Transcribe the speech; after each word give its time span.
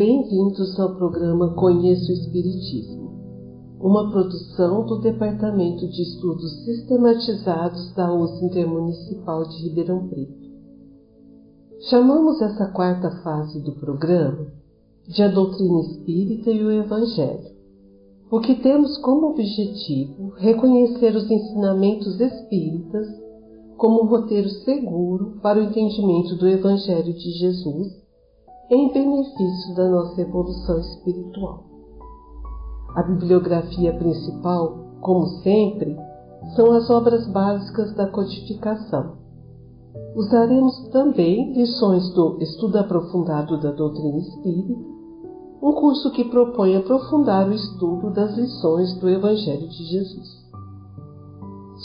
Bem-vindos 0.00 0.80
ao 0.80 0.96
programa 0.96 1.52
Conheço 1.52 2.10
o 2.10 2.14
Espiritismo, 2.14 3.10
uma 3.78 4.10
produção 4.10 4.86
do 4.86 4.98
Departamento 4.98 5.86
de 5.86 6.00
Estudos 6.00 6.64
Sistematizados 6.64 7.92
da 7.94 8.10
USP 8.10 8.46
Intermunicipal 8.46 9.46
de 9.46 9.62
Ribeirão 9.62 10.08
Preto. 10.08 10.48
Chamamos 11.90 12.40
essa 12.40 12.68
quarta 12.68 13.10
fase 13.22 13.60
do 13.60 13.72
programa 13.72 14.46
de 15.06 15.22
A 15.22 15.28
Doutrina 15.28 15.80
Espírita 15.80 16.50
e 16.50 16.64
o 16.64 16.70
Evangelho, 16.70 17.50
porque 18.30 18.54
temos 18.54 18.96
como 19.02 19.32
objetivo 19.32 20.30
reconhecer 20.38 21.14
os 21.14 21.30
ensinamentos 21.30 22.18
espíritas 22.18 23.06
como 23.76 24.02
um 24.02 24.06
roteiro 24.06 24.48
seguro 24.64 25.38
para 25.42 25.60
o 25.60 25.62
entendimento 25.62 26.36
do 26.36 26.48
Evangelho 26.48 27.12
de 27.12 27.32
Jesus 27.32 28.00
em 28.70 28.92
benefício 28.92 29.74
da 29.74 29.88
nossa 29.88 30.20
evolução 30.20 30.78
espiritual. 30.78 31.64
A 32.94 33.02
bibliografia 33.02 33.92
principal, 33.98 34.78
como 35.00 35.26
sempre, 35.42 35.96
são 36.54 36.70
as 36.72 36.88
obras 36.88 37.26
básicas 37.32 37.92
da 37.94 38.06
codificação. 38.06 39.18
Usaremos 40.14 40.88
também 40.90 41.52
lições 41.52 42.14
do 42.14 42.38
Estudo 42.40 42.78
Aprofundado 42.78 43.60
da 43.60 43.72
Doutrina 43.72 44.18
Espírita, 44.18 44.74
um 45.60 45.72
curso 45.72 46.12
que 46.12 46.24
propõe 46.24 46.76
aprofundar 46.76 47.48
o 47.48 47.52
estudo 47.52 48.10
das 48.10 48.36
lições 48.36 48.94
do 49.00 49.08
Evangelho 49.08 49.68
de 49.68 49.84
Jesus. 49.84 50.28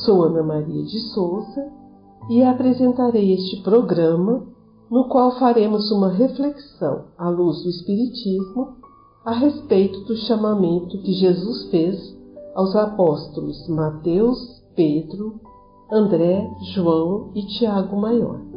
Sou 0.06 0.24
Ana 0.24 0.44
Maria 0.44 0.84
de 0.84 1.00
Souza 1.14 1.72
e 2.30 2.44
apresentarei 2.44 3.34
este 3.34 3.64
programa 3.64 4.55
no 4.90 5.08
qual 5.10 5.38
faremos 5.40 5.92
uma 5.92 6.10
reflexão 6.10 7.06
à 7.18 7.30
luz 7.30 7.64
do 7.64 7.70
Espiritismo 7.70 8.78
a 9.26 9.32
respeito 9.32 10.02
do 10.02 10.16
chamamento 10.16 11.02
que 11.02 11.14
Jesus 11.14 11.70
fez 11.70 12.16
aos 12.54 12.76
apóstolos 12.76 13.68
Mateus, 13.68 14.64
Pedro, 14.76 15.40
André, 15.92 16.48
João 16.74 17.32
e 17.34 17.46
Tiago 17.46 17.98
Maior. 17.98 18.55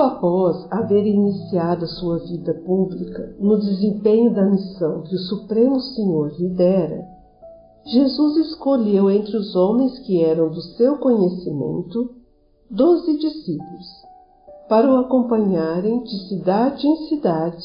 Logo 0.00 0.14
após 0.14 0.66
haver 0.70 1.06
iniciado 1.06 1.86
sua 1.86 2.20
vida 2.20 2.54
pública 2.64 3.36
no 3.38 3.58
desempenho 3.58 4.32
da 4.32 4.46
missão 4.46 5.02
que 5.02 5.14
o 5.14 5.18
Supremo 5.18 5.78
Senhor 5.78 6.32
lidera, 6.38 7.06
Jesus 7.84 8.48
escolheu 8.48 9.10
entre 9.10 9.36
os 9.36 9.54
homens 9.54 9.98
que 9.98 10.22
eram 10.22 10.48
do 10.48 10.62
seu 10.62 10.96
conhecimento 10.96 12.14
doze 12.70 13.18
discípulos 13.18 13.86
para 14.70 14.90
o 14.90 14.96
acompanharem 14.96 16.02
de 16.02 16.28
cidade 16.28 16.86
em 16.86 16.96
cidade, 17.08 17.62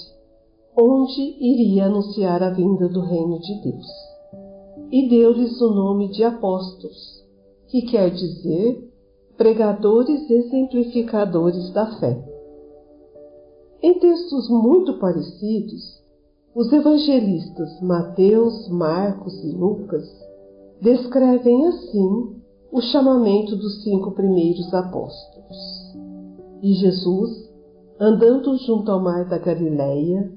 onde 0.78 1.22
iria 1.40 1.86
anunciar 1.86 2.44
a 2.44 2.50
vinda 2.50 2.90
do 2.90 3.00
Reino 3.00 3.40
de 3.40 3.62
Deus. 3.62 3.88
E 4.92 5.08
deu-lhes 5.08 5.62
o 5.62 5.74
nome 5.74 6.10
de 6.10 6.22
apóstolos, 6.26 7.24
que 7.70 7.84
quer 7.84 8.10
dizer 8.10 8.92
pregadores 9.38 10.30
exemplificadores 10.30 11.70
da 11.74 11.88
fé. 12.00 12.24
Em 13.82 14.00
textos 14.00 14.50
muito 14.50 14.98
parecidos, 14.98 16.02
os 16.56 16.72
evangelistas 16.72 17.82
Mateus, 17.82 18.70
Marcos 18.70 19.44
e 19.44 19.52
Lucas 19.52 20.10
descrevem 20.82 21.68
assim 21.68 22.42
o 22.72 22.82
chamamento 22.82 23.58
dos 23.58 23.84
cinco 23.84 24.12
primeiros 24.12 24.74
apóstolos. 24.74 25.58
E 26.62 26.74
Jesus, 26.76 27.52
andando 28.00 28.58
junto 28.60 28.90
ao 28.90 29.02
mar 29.02 29.26
da 29.26 29.38
Galileia, 29.38 30.32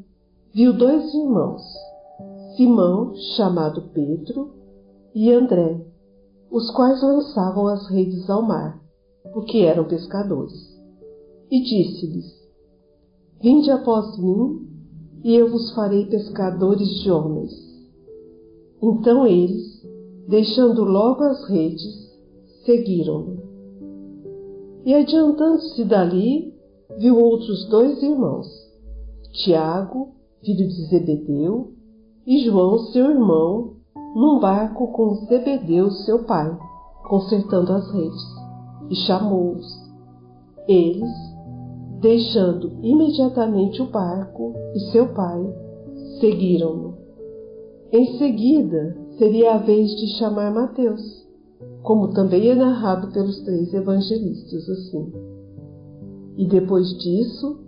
viu 0.53 0.72
dois 0.72 1.14
irmãos, 1.14 1.62
Simão, 2.56 3.14
chamado 3.37 3.91
Pedro, 3.94 4.50
e 5.14 5.32
André, 5.32 5.87
os 6.50 6.69
quais 6.72 7.00
lançavam 7.00 7.69
as 7.69 7.88
redes 7.88 8.28
ao 8.28 8.42
mar 8.42 8.88
porque 9.33 9.59
eram 9.59 9.84
pescadores. 9.84 10.53
E 11.50 11.62
disse-lhes: 11.62 12.27
Vinde 13.41 13.71
após 13.71 14.19
mim, 14.19 14.66
e 15.25 15.34
eu 15.34 15.50
vos 15.50 15.72
farei 15.75 16.06
pescadores 16.06 16.89
de 17.00 17.11
homens. 17.11 17.53
Então 18.83 19.27
eles, 19.27 19.83
deixando 20.28 20.84
logo 20.84 21.22
as 21.22 21.49
redes, 21.49 22.12
seguiram-no. 22.65 23.49
E 24.84 24.94
adiantando-se 24.94 25.84
dali, 25.84 26.55
viu 26.99 27.19
outros 27.19 27.69
dois 27.69 28.03
irmãos, 28.03 28.47
Tiago, 29.33 30.15
filho 30.44 30.69
de 30.69 30.87
Zebedeu, 30.87 31.72
e 32.27 32.44
João, 32.44 32.78
seu 32.91 33.11
irmão, 33.11 33.77
num 34.15 34.38
barco 34.38 34.93
com 34.93 35.15
Zebedeu, 35.27 35.91
seu 35.91 36.25
pai, 36.25 36.56
consertando 37.09 37.72
as 37.72 37.91
redes 37.93 38.38
e 38.91 38.94
chamou-os. 38.94 39.66
Eles, 40.66 41.10
deixando 42.00 42.73
imediatamente 42.82 43.81
o 43.82 43.87
barco 43.87 44.55
e 44.75 44.81
seu 44.93 45.08
pai, 45.14 45.55
seguiram-no. 46.20 46.94
Em 47.93 48.19
seguida, 48.19 48.96
seria 49.19 49.55
a 49.55 49.58
vez 49.58 49.90
de 49.96 50.19
chamar 50.19 50.52
Mateus, 50.52 51.26
como 51.82 52.12
também 52.12 52.50
é 52.50 52.55
narrado 52.55 53.11
pelos 53.12 53.40
três 53.43 53.73
evangelistas 53.73 54.69
assim. 54.69 55.12
E 56.37 56.46
depois 56.46 56.87
disso, 56.99 57.58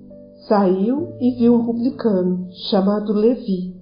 saiu 0.46 1.14
e 1.20 1.32
viu 1.32 1.54
um 1.54 1.64
publicano 1.64 2.48
chamado 2.70 3.12
Levi, 3.12 3.74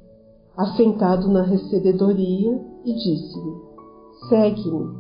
assentado 0.56 1.28
na 1.28 1.42
recebedoria, 1.42 2.60
e 2.84 2.94
disse-lhe: 2.94 3.54
Segue-me. 4.28 4.97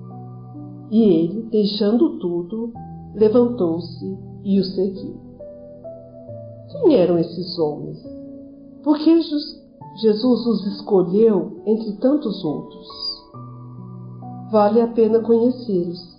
E 0.90 1.02
ele, 1.02 1.42
deixando 1.50 2.18
tudo, 2.18 2.72
levantou-se 3.14 4.18
e 4.44 4.58
o 4.58 4.64
seguiu. 4.64 5.16
Quem 6.70 6.94
eram 6.94 7.18
esses 7.18 7.58
homens? 7.58 7.98
Por 8.82 8.98
que 8.98 9.20
Jesus 9.20 10.46
os 10.46 10.66
escolheu 10.74 11.60
entre 11.66 11.92
tantos 11.96 12.44
outros? 12.44 12.86
Vale 14.50 14.80
a 14.80 14.88
pena 14.88 15.20
conhecê-los, 15.20 16.18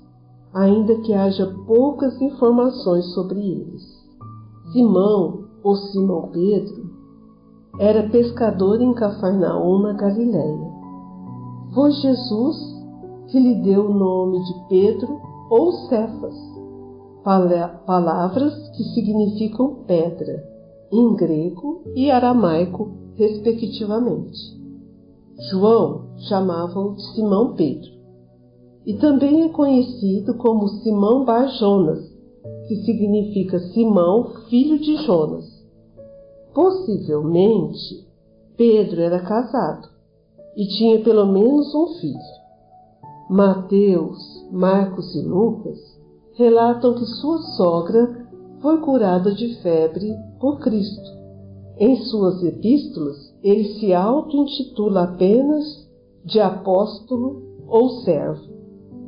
ainda 0.54 0.96
que 1.02 1.14
haja 1.14 1.52
poucas 1.66 2.22
informações 2.22 3.06
sobre 3.14 3.40
eles. 3.40 3.84
Simão, 4.72 5.46
ou 5.64 5.76
Simão 5.76 6.30
Pedro, 6.32 6.90
era 7.80 8.10
pescador 8.10 8.82
em 8.82 8.94
Cafarnaum, 8.94 9.80
na 9.80 9.94
Galiléia. 9.94 10.72
Foi 11.74 11.92
Jesus 11.92 12.58
que 13.28 13.40
lhe 13.40 13.56
deu 13.62 13.90
o 13.90 13.94
nome 13.94 14.44
de 14.44 14.59
Pedro 14.70 15.20
ou 15.50 15.72
Cefas, 15.88 16.36
palavras 17.86 18.54
que 18.70 18.84
significam 18.94 19.84
pedra, 19.88 20.48
em 20.92 21.16
grego 21.16 21.82
e 21.96 22.10
aramaico, 22.12 22.92
respectivamente. 23.16 24.38
João 25.50 26.06
chamava-o 26.28 26.96
de 26.96 27.02
Simão 27.14 27.56
Pedro. 27.56 27.90
E 28.86 28.94
também 28.96 29.44
é 29.44 29.50
conhecido 29.50 30.36
como 30.36 30.68
Simão 30.68 31.26
Bar 31.26 31.48
Jonas, 31.58 32.08
que 32.68 32.76
significa 32.86 33.60
Simão, 33.74 34.32
filho 34.50 34.80
de 34.80 34.98
Jonas. 34.98 35.46
Possivelmente, 36.54 38.08
Pedro 38.56 39.02
era 39.02 39.20
casado 39.22 39.88
e 40.56 40.68
tinha 40.68 41.04
pelo 41.04 41.26
menos 41.26 41.74
um 41.74 41.88
filho. 42.00 42.39
Mateus, 43.30 44.18
Marcos 44.52 45.14
e 45.14 45.22
Lucas 45.22 45.78
relatam 46.34 46.96
que 46.96 47.06
sua 47.06 47.38
sogra 47.56 48.28
foi 48.60 48.80
curada 48.80 49.32
de 49.36 49.54
febre 49.62 50.16
por 50.40 50.60
Cristo. 50.60 51.08
Em 51.78 51.96
suas 52.06 52.44
epístolas, 52.44 53.32
ele 53.44 53.66
se 53.76 53.94
auto-intitula 53.94 55.04
apenas 55.04 55.88
de 56.26 56.40
apóstolo 56.40 57.44
ou 57.68 58.02
servo. 58.02 58.42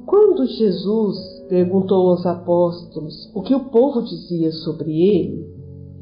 Quando 0.05 0.45
Jesus 0.45 1.17
perguntou 1.49 2.11
aos 2.11 2.23
apóstolos 2.23 3.31
o 3.33 3.41
que 3.41 3.55
o 3.55 3.71
povo 3.71 4.03
dizia 4.03 4.51
sobre 4.51 5.01
ele, 5.01 5.47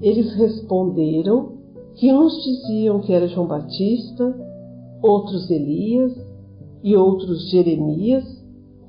eles 0.02 0.34
responderam 0.34 1.54
que 1.96 2.12
uns 2.12 2.44
diziam 2.44 3.00
que 3.00 3.14
era 3.14 3.30
João 3.30 3.48
Batista, 3.48 4.36
outros 5.02 5.50
Elias 5.50 6.29
e 6.84 6.96
outros 6.96 7.50
Jeremias 7.50 8.26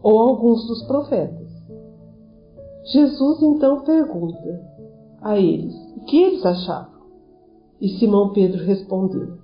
ou 0.02 0.18
alguns 0.18 0.66
dos 0.66 0.82
profetas. 0.84 1.48
Jesus 2.92 3.42
então 3.42 3.82
pergunta 3.82 4.60
a 5.20 5.38
eles 5.38 5.74
o 5.96 6.04
que 6.04 6.16
eles 6.16 6.44
achavam. 6.44 7.00
E 7.80 7.88
Simão 7.98 8.32
Pedro 8.32 8.64
respondeu: 8.64 9.38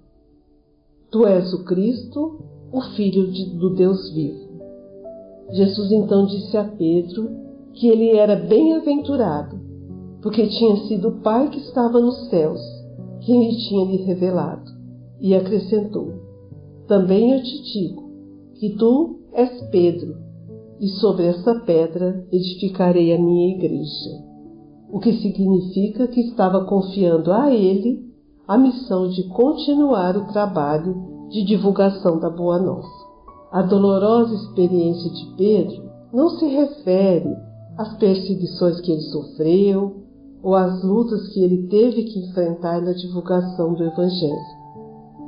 Tu 1.10 1.26
és 1.26 1.52
o 1.52 1.64
Cristo, 1.64 2.40
o 2.72 2.80
Filho 2.94 3.30
de, 3.30 3.56
do 3.56 3.74
Deus 3.74 4.10
vivo. 4.12 4.46
Jesus 5.52 5.92
então 5.92 6.26
disse 6.26 6.56
a 6.56 6.64
Pedro 6.64 7.30
que 7.74 7.88
ele 7.88 8.16
era 8.16 8.36
bem-aventurado, 8.36 9.60
porque 10.22 10.46
tinha 10.48 10.76
sido 10.88 11.08
o 11.08 11.20
Pai 11.20 11.50
que 11.50 11.58
estava 11.58 12.00
nos 12.00 12.28
céus 12.28 12.60
quem 13.20 13.48
lhe 13.48 13.56
tinha 13.68 13.84
lhe 13.84 14.04
revelado, 14.04 14.70
e 15.20 15.34
acrescentou: 15.34 16.14
Também 16.86 17.32
eu 17.32 17.42
te 17.42 17.62
digo 17.72 18.05
que 18.58 18.76
tu 18.76 19.20
és 19.32 19.62
Pedro, 19.70 20.16
e 20.80 20.88
sobre 20.88 21.26
essa 21.26 21.54
pedra 21.60 22.26
edificarei 22.32 23.14
a 23.14 23.18
minha 23.18 23.54
igreja. 23.54 24.24
O 24.90 24.98
que 24.98 25.12
significa 25.14 26.06
que 26.06 26.20
estava 26.20 26.64
confiando 26.64 27.32
a 27.32 27.52
ele 27.52 28.06
a 28.46 28.56
missão 28.56 29.08
de 29.08 29.24
continuar 29.28 30.16
o 30.16 30.26
trabalho 30.32 31.28
de 31.28 31.44
divulgação 31.44 32.18
da 32.18 32.30
Boa 32.30 32.58
Nova. 32.58 32.88
A 33.50 33.62
dolorosa 33.62 34.34
experiência 34.34 35.10
de 35.10 35.36
Pedro 35.36 35.82
não 36.12 36.30
se 36.30 36.46
refere 36.46 37.34
às 37.76 37.96
perseguições 37.98 38.80
que 38.80 38.92
ele 38.92 39.02
sofreu 39.02 39.96
ou 40.42 40.54
às 40.54 40.82
lutas 40.84 41.28
que 41.28 41.42
ele 41.42 41.66
teve 41.66 42.04
que 42.04 42.20
enfrentar 42.20 42.80
na 42.80 42.92
divulgação 42.92 43.74
do 43.74 43.82
Evangelho. 43.82 44.56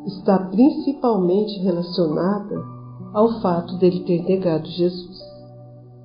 Está 0.07 0.39
principalmente 0.39 1.59
relacionada 1.59 2.78
ao 3.19 3.41
fato 3.41 3.76
dele 3.79 4.05
ter 4.05 4.23
negado 4.23 4.69
Jesus. 4.69 5.19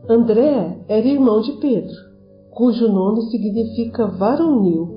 André 0.09 0.83
era 0.87 1.07
irmão 1.07 1.41
de 1.41 1.51
Pedro, 1.53 1.95
cujo 2.49 2.91
nome 2.91 3.29
significa 3.29 4.07
varonil. 4.07 4.89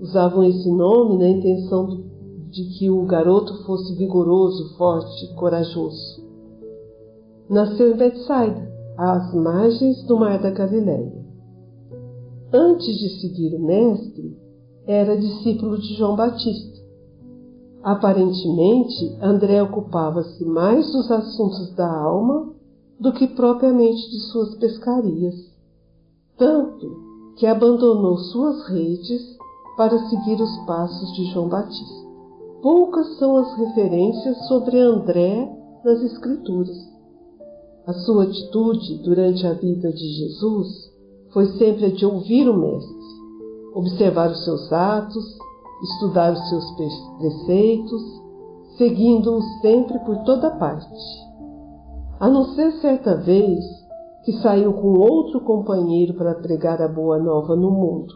Usavam 0.00 0.44
esse 0.44 0.70
nome 0.70 1.18
na 1.18 1.28
intenção 1.28 2.04
de 2.48 2.64
que 2.78 2.88
o 2.88 3.04
garoto 3.04 3.52
fosse 3.64 3.94
vigoroso, 3.96 4.78
forte, 4.78 5.34
corajoso. 5.34 6.24
Nasceu 7.50 7.92
em 7.92 7.96
Betsaida, 7.98 8.72
às 8.96 9.34
margens 9.34 10.06
do 10.06 10.16
Mar 10.16 10.40
da 10.40 10.50
Galileia. 10.50 11.22
Antes 12.50 12.96
de 12.96 13.20
seguir 13.20 13.54
o 13.54 13.62
Mestre, 13.62 14.38
era 14.86 15.18
discípulo 15.18 15.78
de 15.78 15.94
João 15.96 16.16
Batista. 16.16 16.75
Aparentemente, 17.82 19.16
André 19.22 19.62
ocupava-se 19.62 20.44
mais 20.44 20.92
dos 20.92 21.10
assuntos 21.10 21.74
da 21.74 21.88
alma 21.88 22.52
do 22.98 23.12
que 23.12 23.26
propriamente 23.28 24.10
de 24.10 24.20
suas 24.30 24.54
pescarias, 24.56 25.34
tanto 26.36 27.06
que 27.36 27.46
abandonou 27.46 28.16
suas 28.16 28.66
redes 28.68 29.36
para 29.76 29.98
seguir 30.08 30.40
os 30.40 30.56
passos 30.66 31.12
de 31.14 31.26
João 31.26 31.48
Batista. 31.48 32.06
Poucas 32.62 33.18
são 33.18 33.36
as 33.36 33.54
referências 33.58 34.48
sobre 34.48 34.80
André 34.80 35.48
nas 35.84 36.00
Escrituras. 36.02 36.76
A 37.86 37.92
sua 37.92 38.24
atitude 38.24 38.98
durante 39.04 39.46
a 39.46 39.52
vida 39.52 39.92
de 39.92 40.08
Jesus 40.14 40.90
foi 41.30 41.46
sempre 41.58 41.86
a 41.86 41.90
de 41.90 42.04
ouvir 42.04 42.48
o 42.48 42.58
Mestre, 42.58 42.96
observar 43.74 44.30
os 44.30 44.42
seus 44.44 44.72
atos, 44.72 45.38
estudar 45.82 46.32
os 46.32 46.48
seus 46.48 46.70
preceitos, 47.18 48.02
seguindo-os 48.76 49.44
sempre 49.60 49.98
por 50.00 50.16
toda 50.24 50.50
parte 50.50 51.26
a 52.18 52.28
não 52.28 52.46
ser 52.54 52.72
certa 52.80 53.14
vez 53.14 53.64
que 54.24 54.32
saiu 54.40 54.72
com 54.72 54.98
outro 54.98 55.40
companheiro 55.40 56.14
para 56.14 56.34
pregar 56.34 56.80
a 56.80 56.88
boa 56.88 57.18
nova 57.18 57.54
no 57.54 57.70
mundo, 57.70 58.14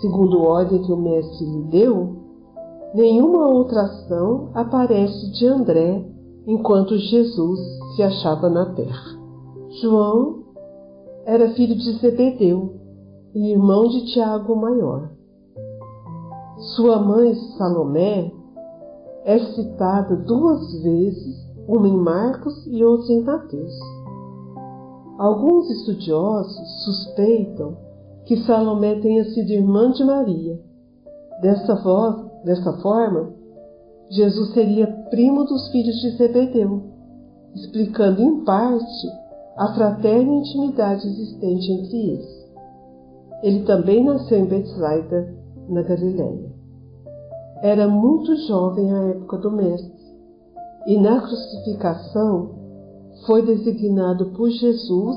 segundo 0.00 0.42
ordem 0.42 0.82
que 0.82 0.92
o 0.92 0.96
Mestre 0.96 1.44
lhe 1.44 1.62
deu, 1.64 2.16
nenhuma 2.94 3.48
outra 3.48 3.82
ação 3.82 4.50
aparece 4.54 5.32
de 5.32 5.46
André 5.46 6.04
enquanto 6.46 6.96
Jesus 6.96 7.58
se 7.96 8.02
achava 8.02 8.50
na 8.50 8.66
terra. 8.74 9.18
João 9.80 10.42
era 11.24 11.54
filho 11.54 11.74
de 11.74 11.92
Zebedeu 11.98 12.74
e 13.34 13.50
irmão 13.52 13.88
de 13.88 14.12
Tiago 14.12 14.54
maior. 14.54 15.11
Sua 16.58 16.98
mãe 16.98 17.34
Salomé 17.56 18.30
é 19.24 19.38
citada 19.38 20.16
duas 20.16 20.82
vezes 20.82 21.50
uma 21.66 21.88
em 21.88 21.96
Marcos 21.96 22.66
e 22.66 22.84
outra 22.84 23.12
em 23.12 23.22
Mateus. 23.22 23.72
Alguns 25.18 25.70
estudiosos 25.70 26.84
suspeitam 26.84 27.76
que 28.26 28.36
Salomé 28.44 28.96
tenha 29.00 29.24
sido 29.24 29.50
irmã 29.50 29.90
de 29.92 30.04
Maria. 30.04 30.60
Desta, 31.40 31.74
voz, 31.76 32.16
desta 32.44 32.72
forma, 32.78 33.30
Jesus 34.10 34.52
seria 34.52 34.86
primo 35.10 35.44
dos 35.44 35.68
filhos 35.70 35.96
de 36.00 36.10
Zebedeu, 36.16 36.82
explicando 37.54 38.20
em 38.20 38.44
parte 38.44 39.08
a 39.56 39.74
fraterna 39.74 40.34
intimidade 40.34 41.06
existente 41.06 41.72
entre 41.72 41.96
eles. 41.96 42.42
Ele 43.42 43.64
também 43.64 44.04
nasceu 44.04 44.38
em 44.38 44.46
Betsaida, 44.46 45.41
na 45.68 45.82
Galiléia. 45.82 46.52
Era 47.62 47.86
muito 47.88 48.34
jovem 48.46 48.92
à 48.92 49.02
época 49.10 49.38
do 49.38 49.50
Mestre 49.50 50.02
e 50.86 50.98
na 50.98 51.20
crucificação 51.20 52.50
foi 53.26 53.42
designado 53.42 54.30
por 54.30 54.50
Jesus 54.50 55.16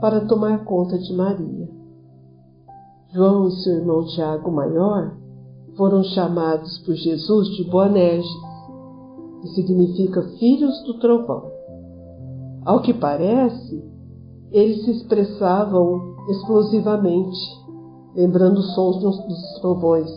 para 0.00 0.26
tomar 0.26 0.64
conta 0.64 0.98
de 0.98 1.12
Maria. 1.12 1.68
João 3.12 3.48
e 3.48 3.52
seu 3.62 3.74
irmão 3.74 4.04
Tiago 4.06 4.50
Maior 4.50 5.16
foram 5.76 6.02
chamados 6.02 6.78
por 6.78 6.94
Jesus 6.94 7.48
de 7.56 7.64
Boanerges, 7.64 8.28
que 9.40 9.48
significa 9.48 10.22
filhos 10.38 10.82
do 10.84 10.98
trovão. 10.98 11.50
Ao 12.64 12.80
que 12.80 12.94
parece, 12.94 13.84
eles 14.50 14.84
se 14.84 14.90
expressavam 14.92 16.16
explosivamente, 16.28 17.38
lembrando 18.14 18.58
os 18.58 18.74
sons 18.74 18.98
dos 19.00 19.60
trovões 19.60 20.10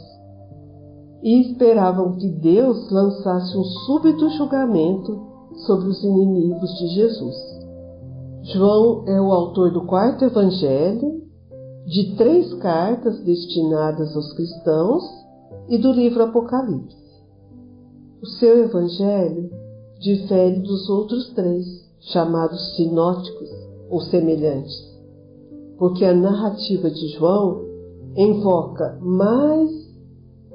e 1.24 1.42
esperavam 1.42 2.16
que 2.16 2.30
Deus 2.30 2.90
lançasse 2.92 3.58
um 3.58 3.64
súbito 3.64 4.30
julgamento 4.30 5.20
sobre 5.66 5.90
os 5.90 6.04
inimigos 6.04 6.70
de 6.78 6.88
Jesus. 6.90 7.36
João 8.44 9.04
é 9.08 9.20
o 9.20 9.32
autor 9.32 9.72
do 9.72 9.86
quarto 9.86 10.24
evangelho, 10.24 11.24
de 11.86 12.16
três 12.16 12.54
cartas 12.56 13.20
destinadas 13.22 14.16
aos 14.16 14.34
cristãos 14.34 15.04
e 15.68 15.78
do 15.78 15.92
livro 15.92 16.24
Apocalipse. 16.24 16.96
O 18.22 18.26
seu 18.26 18.64
evangelho 18.64 19.50
difere 20.00 20.60
dos 20.60 20.90
outros 20.90 21.34
três, 21.34 21.66
chamados 22.00 22.76
sinóticos 22.76 23.50
ou 23.90 24.02
semelhantes, 24.02 24.76
porque 25.78 26.06
a 26.06 26.14
narrativa 26.14 26.90
de 26.90 27.08
João 27.10 27.67
invoca 28.18 28.98
mais 29.02 29.88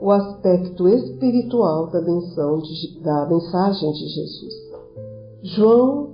o 0.01 0.11
aspecto 0.11 0.89
espiritual 0.89 1.89
da, 1.91 2.01
de, 2.01 3.01
da 3.03 3.27
mensagem 3.27 3.93
de 3.93 4.09
Jesus. 4.09 4.55
João 5.43 6.11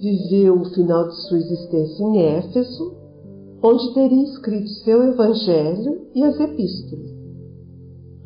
viveu 0.00 0.60
o 0.60 0.64
final 0.64 1.08
de 1.08 1.14
sua 1.28 1.38
existência 1.38 2.02
em 2.02 2.18
Éfeso, 2.18 2.96
onde 3.62 3.94
teria 3.94 4.24
escrito 4.24 4.68
seu 4.84 5.02
Evangelho 5.04 6.08
e 6.14 6.24
as 6.24 6.40
Epístolas. 6.40 7.10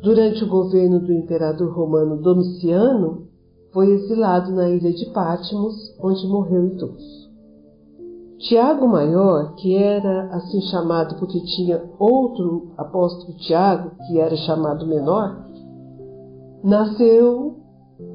Durante 0.01 0.43
o 0.43 0.49
governo 0.49 0.99
do 0.99 1.13
imperador 1.13 1.71
romano 1.71 2.21
Domiciano, 2.21 3.27
foi 3.73 3.91
exilado 3.91 4.51
na 4.53 4.69
ilha 4.69 4.93
de 4.93 5.05
Patmos, 5.11 5.95
onde 6.01 6.27
morreu 6.27 6.67
idoso. 6.67 7.24
Tiago 8.47 8.87
Maior, 8.87 9.55
que 9.55 9.75
era 9.75 10.27
assim 10.35 10.61
chamado 10.61 11.15
porque 11.15 11.39
tinha 11.41 11.83
outro 11.97 12.73
apóstolo 12.77 13.35
Tiago, 13.39 13.91
que 14.05 14.19
era 14.19 14.35
chamado 14.35 14.85
Menor, 14.85 15.47
nasceu 16.63 17.57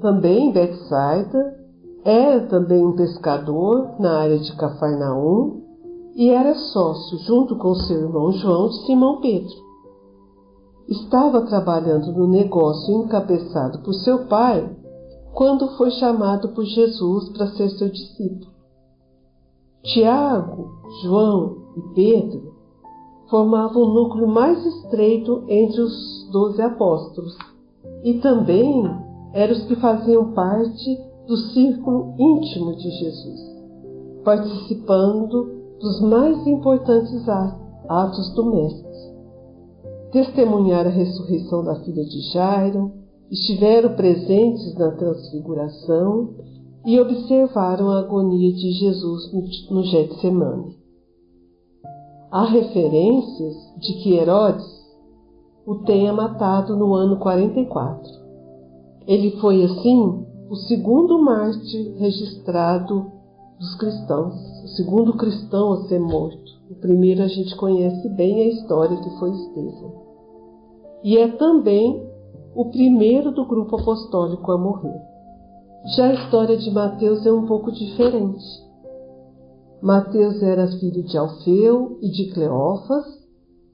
também 0.01 0.49
em 0.49 0.53
Betsaida, 0.53 1.59
era 2.05 2.47
também 2.47 2.87
um 2.87 2.95
pescador 2.95 3.97
na 3.99 4.21
área 4.21 4.39
de 4.39 4.55
Cafarnaum 4.55 5.63
e 6.15 6.31
era 6.31 6.55
sócio, 6.55 7.19
junto 7.27 7.57
com 7.57 7.75
seu 7.75 8.01
irmão 8.01 8.31
João, 8.31 8.69
de 8.69 8.87
Simão 8.87 9.21
Pedro. 9.21 9.57
Estava 10.89 11.41
trabalhando 11.43 12.13
no 12.13 12.29
negócio 12.29 13.03
encabeçado 13.03 13.81
por 13.81 13.95
seu 13.95 14.27
pai 14.27 14.77
quando 15.35 15.77
foi 15.77 15.91
chamado 15.91 16.51
por 16.51 16.65
Jesus 16.65 17.31
para 17.31 17.49
ser 17.49 17.69
seu 17.71 17.89
discípulo. 17.89 18.50
Tiago, 19.83 20.69
João 21.03 21.57
e 21.77 21.95
Pedro 21.95 22.53
formavam 23.31 23.83
o 23.83 23.95
núcleo 23.95 24.29
mais 24.29 24.65
estreito 24.67 25.45
entre 25.49 25.81
os 25.81 26.29
doze 26.31 26.61
apóstolos 26.61 27.37
e 28.05 28.15
também 28.15 28.85
eram 29.33 29.53
os 29.53 29.63
que 29.65 29.77
faziam 29.77 30.33
parte 30.33 30.99
do 31.27 31.37
círculo 31.37 32.15
íntimo 32.19 32.77
de 32.77 32.91
Jesus, 32.91 33.41
participando 34.25 35.61
dos 35.81 36.01
mais 36.03 36.47
importantes 36.47 37.27
atos 37.89 38.35
do 38.35 38.51
Mestre. 38.51 38.91
Testemunhar 40.13 40.87
a 40.87 40.91
ressurreição 40.91 41.65
da 41.65 41.77
filha 41.77 42.05
de 42.05 42.21
Jairo, 42.33 42.93
estiveram 43.31 43.95
presentes 43.95 44.75
na 44.75 44.91
transfiguração 44.91 46.35
e 46.85 46.99
observaram 46.99 47.91
a 47.91 48.01
agonia 48.01 48.53
de 48.53 48.73
Jesus 48.73 49.31
no 49.71 49.83
Getsemane. 49.83 50.77
Há 52.31 52.45
referências 52.45 53.57
de 53.79 53.95
que 54.03 54.15
Herodes 54.15 54.81
o 55.67 55.77
tenha 55.85 56.13
matado 56.13 56.77
no 56.77 56.95
ano 56.95 57.19
44. 57.19 58.21
Ele 59.07 59.33
foi, 59.41 59.63
assim, 59.65 60.25
o 60.49 60.57
segundo 60.57 61.21
mártir 61.21 61.95
registrado 61.97 63.13
dos 63.59 63.75
cristãos, 63.77 64.35
o 64.65 64.69
segundo 64.69 65.17
cristão 65.17 65.73
a 65.73 65.83
ser 65.89 66.01
morto. 66.01 66.51
O 66.71 66.75
primeiro 66.77 67.23
a 67.23 67.29
gente 67.29 67.55
conhece 67.57 68.09
bem 68.11 68.41
a 68.41 68.49
história 68.49 68.97
que 68.97 69.19
foi 69.19 69.31
Estevão. 69.31 69.93
E 71.05 71.19
é 71.19 71.29
também 71.29 72.09
o 72.55 72.71
primeiro 72.71 73.33
do 73.33 73.45
grupo 73.45 73.77
apostólico 73.77 74.51
a 74.51 74.59
morrer. 74.59 75.10
Já 75.85 76.09
a 76.09 76.15
história 76.15 76.59
de 76.59 76.71
Mateus 76.71 77.25
é 77.25 77.33
um 77.33 77.47
pouco 77.47 77.73
diferente. 77.73 78.45
Mateus 79.81 80.43
era 80.43 80.69
filho 80.79 81.03
de 81.03 81.17
Alfeu 81.17 81.99
e 82.03 82.11
de 82.11 82.31
Cleófas, 82.35 83.07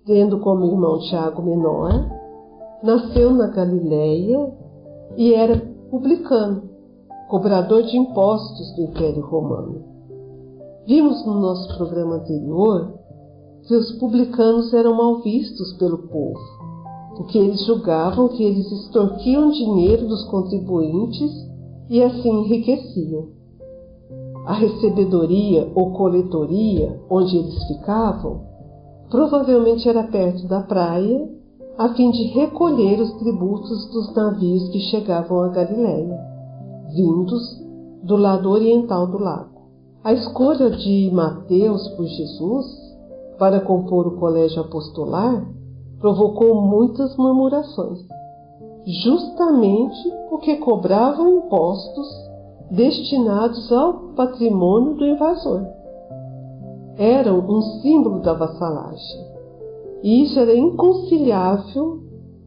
tendo 0.05 0.39
como 0.39 0.67
irmão 0.67 1.01
Tiago 1.01 1.43
menor, 1.43 2.09
nasceu 2.83 3.33
na 3.33 3.49
Galiléia 3.49 4.53
e 5.17 5.35
era 5.35 5.61
publicano, 5.91 6.63
cobrador 7.29 7.83
de 7.83 7.97
impostos 7.97 8.77
do 8.77 8.83
Império 8.83 9.27
Romano. 9.27 9.83
Vimos 10.87 11.27
no 11.27 11.41
nosso 11.41 11.77
programa 11.77 12.17
anterior 12.17 13.01
que 13.67 13.75
os 13.75 13.99
publicanos 13.99 14.73
eram 14.73 14.95
mal 14.95 15.23
vistos 15.23 15.73
pelo 15.73 16.07
povo 16.07 16.57
porque 17.17 17.39
eles 17.39 17.65
julgavam 17.65 18.29
que 18.29 18.45
eles 18.45 18.71
extorquiam 18.71 19.51
dinheiro 19.51 20.07
dos 20.07 20.25
contribuintes 20.25 21.46
e 21.89 22.03
assim 22.03 22.31
enriqueciam. 22.31 23.29
A 24.47 24.55
recebedoria 24.55 25.71
ou 25.75 25.93
coletoria 25.93 27.01
onde 27.11 27.37
eles 27.37 27.65
ficavam 27.67 28.47
provavelmente 29.11 29.89
era 29.89 30.05
perto 30.05 30.47
da 30.47 30.61
praia, 30.61 31.29
a 31.79 31.91
fim 31.91 32.11
de 32.11 32.25
recolher 32.29 33.01
os 33.01 33.13
tributos 33.19 33.91
dos 33.91 34.15
navios 34.15 34.69
que 34.71 34.81
chegavam 34.81 35.43
a 35.43 35.49
Galiléia, 35.49 36.19
vindos 36.95 37.63
do 38.03 38.17
lado 38.17 38.51
oriental 38.51 39.07
do 39.07 39.19
lago. 39.19 39.57
A 40.03 40.13
escolha 40.13 40.71
de 40.71 41.11
Mateus 41.13 41.89
por 41.89 42.07
Jesus 42.07 42.67
para 43.39 43.61
compor 43.61 44.07
o 44.07 44.17
colégio 44.17 44.63
apostolar 44.63 45.47
provocou 46.01 46.61
muitas 46.61 47.17
murmurações, 47.17 48.07
justamente 48.87 50.13
porque 50.31 50.57
cobravam 50.57 51.39
impostos 51.39 52.07
destinados 52.71 53.71
ao 53.73 54.13
patrimônio 54.15 54.95
do 54.95 55.07
invasor. 55.07 55.67
Eram 56.97 57.41
um 57.41 57.63
símbolo 57.81 58.21
da 58.21 58.33
vassalagem, 58.33 59.27
e 60.03 60.23
isso 60.23 60.39
era 60.39 60.57
inconciliável 60.57 62.01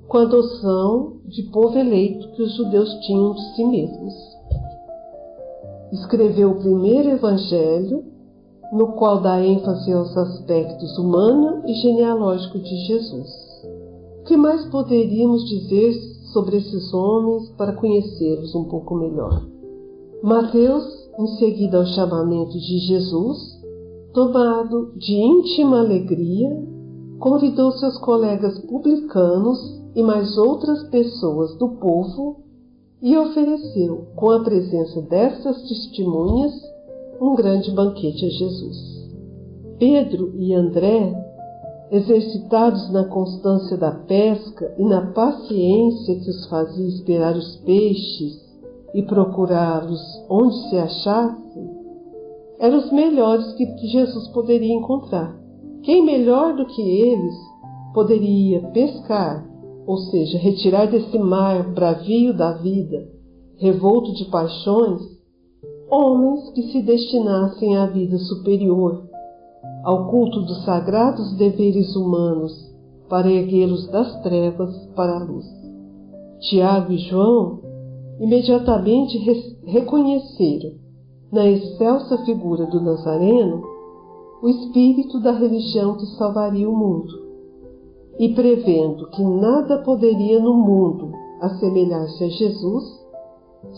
com 0.07 0.17
a 0.17 0.21
adoção 0.23 1.17
de 1.27 1.43
povo 1.43 1.77
eleito 1.77 2.31
que 2.31 2.41
os 2.41 2.55
judeus 2.55 2.91
tinham 3.05 3.33
de 3.33 3.55
si 3.55 3.63
mesmos. 3.63 4.13
Escreveu 5.91 6.51
o 6.51 6.59
primeiro 6.59 7.09
evangelho 7.09 8.03
no 8.71 8.93
qual 8.93 9.21
dá 9.21 9.43
ênfase 9.43 9.91
aos 9.91 10.15
aspectos 10.15 10.97
humano 10.97 11.63
e 11.67 11.73
genealógico 11.73 12.59
de 12.59 12.75
Jesus. 12.85 13.29
O 14.21 14.23
que 14.25 14.37
mais 14.37 14.65
poderíamos 14.65 15.47
dizer 15.49 15.91
sobre 16.31 16.57
esses 16.57 16.93
homens 16.93 17.49
para 17.51 17.73
conhecê-los 17.73 18.53
um 18.55 18.65
pouco 18.65 18.95
melhor? 18.95 19.45
Mateus, 20.21 20.85
em 21.17 21.27
seguida 21.37 21.77
ao 21.77 21.85
chamamento 21.85 22.51
de 22.51 22.79
Jesus, 22.87 23.59
tomado 24.13 24.93
de 24.97 25.13
íntima 25.13 25.79
alegria, 25.79 26.49
convidou 27.19 27.71
seus 27.73 27.97
colegas 27.99 28.59
publicanos 28.59 29.79
e 29.95 30.01
mais 30.01 30.37
outras 30.37 30.83
pessoas 30.89 31.55
do 31.57 31.69
povo 31.69 32.37
e 33.01 33.17
ofereceu, 33.17 34.07
com 34.15 34.31
a 34.31 34.43
presença 34.43 35.01
destas 35.03 35.61
testemunhas, 35.67 36.53
um 37.21 37.35
grande 37.35 37.71
banquete 37.71 38.25
a 38.25 38.29
Jesus. 38.29 39.09
Pedro 39.77 40.33
e 40.35 40.53
André, 40.53 41.13
exercitados 41.91 42.91
na 42.91 43.05
constância 43.05 43.77
da 43.77 43.91
pesca 43.91 44.75
e 44.77 44.83
na 44.83 45.07
paciência 45.11 46.19
que 46.19 46.29
os 46.29 46.47
fazia 46.47 46.87
esperar 46.87 47.35
os 47.35 47.57
peixes 47.57 48.49
e 48.93 49.01
procurá-los 49.03 49.99
onde 50.29 50.69
se 50.69 50.77
achassem, 50.77 51.69
eram 52.59 52.77
os 52.77 52.91
melhores 52.91 53.53
que 53.53 53.65
Jesus 53.87 54.27
poderia 54.29 54.73
encontrar. 54.73 55.35
Quem 55.83 56.03
melhor 56.03 56.55
do 56.55 56.65
que 56.65 56.81
eles 56.81 57.35
poderia 57.93 58.61
pescar, 58.69 59.47
ou 59.87 59.97
seja, 59.97 60.37
retirar 60.37 60.87
desse 60.87 61.17
mar 61.17 61.73
bravio 61.73 62.33
da 62.33 62.53
vida, 62.53 63.07
revolto 63.57 64.13
de 64.13 64.25
paixões, 64.25 65.01
homens 65.89 66.51
que 66.51 66.63
se 66.71 66.81
destinassem 66.81 67.77
à 67.77 67.87
vida 67.87 68.17
superior, 68.17 69.08
ao 69.89 70.05
culto 70.05 70.41
dos 70.41 70.63
sagrados 70.65 71.35
deveres 71.35 71.95
humanos, 71.95 72.53
para 73.09 73.27
erguê-los 73.27 73.87
das 73.87 74.21
trevas 74.21 74.71
para 74.95 75.15
a 75.15 75.23
luz. 75.23 75.47
Tiago 76.41 76.91
e 76.91 76.99
João 76.99 77.59
imediatamente 78.19 79.17
reconheceram 79.65 80.75
na 81.31 81.49
excelsa 81.49 82.19
figura 82.19 82.67
do 82.67 82.79
Nazareno 82.81 83.63
o 84.43 84.49
espírito 84.49 85.19
da 85.21 85.31
religião 85.31 85.97
que 85.97 86.05
salvaria 86.17 86.69
o 86.69 86.77
mundo. 86.77 87.11
E 88.19 88.29
prevendo 88.35 89.09
que 89.09 89.23
nada 89.23 89.79
poderia 89.79 90.39
no 90.39 90.53
mundo 90.53 91.11
assemelhar-se 91.41 92.23
a 92.25 92.29
Jesus, 92.29 92.83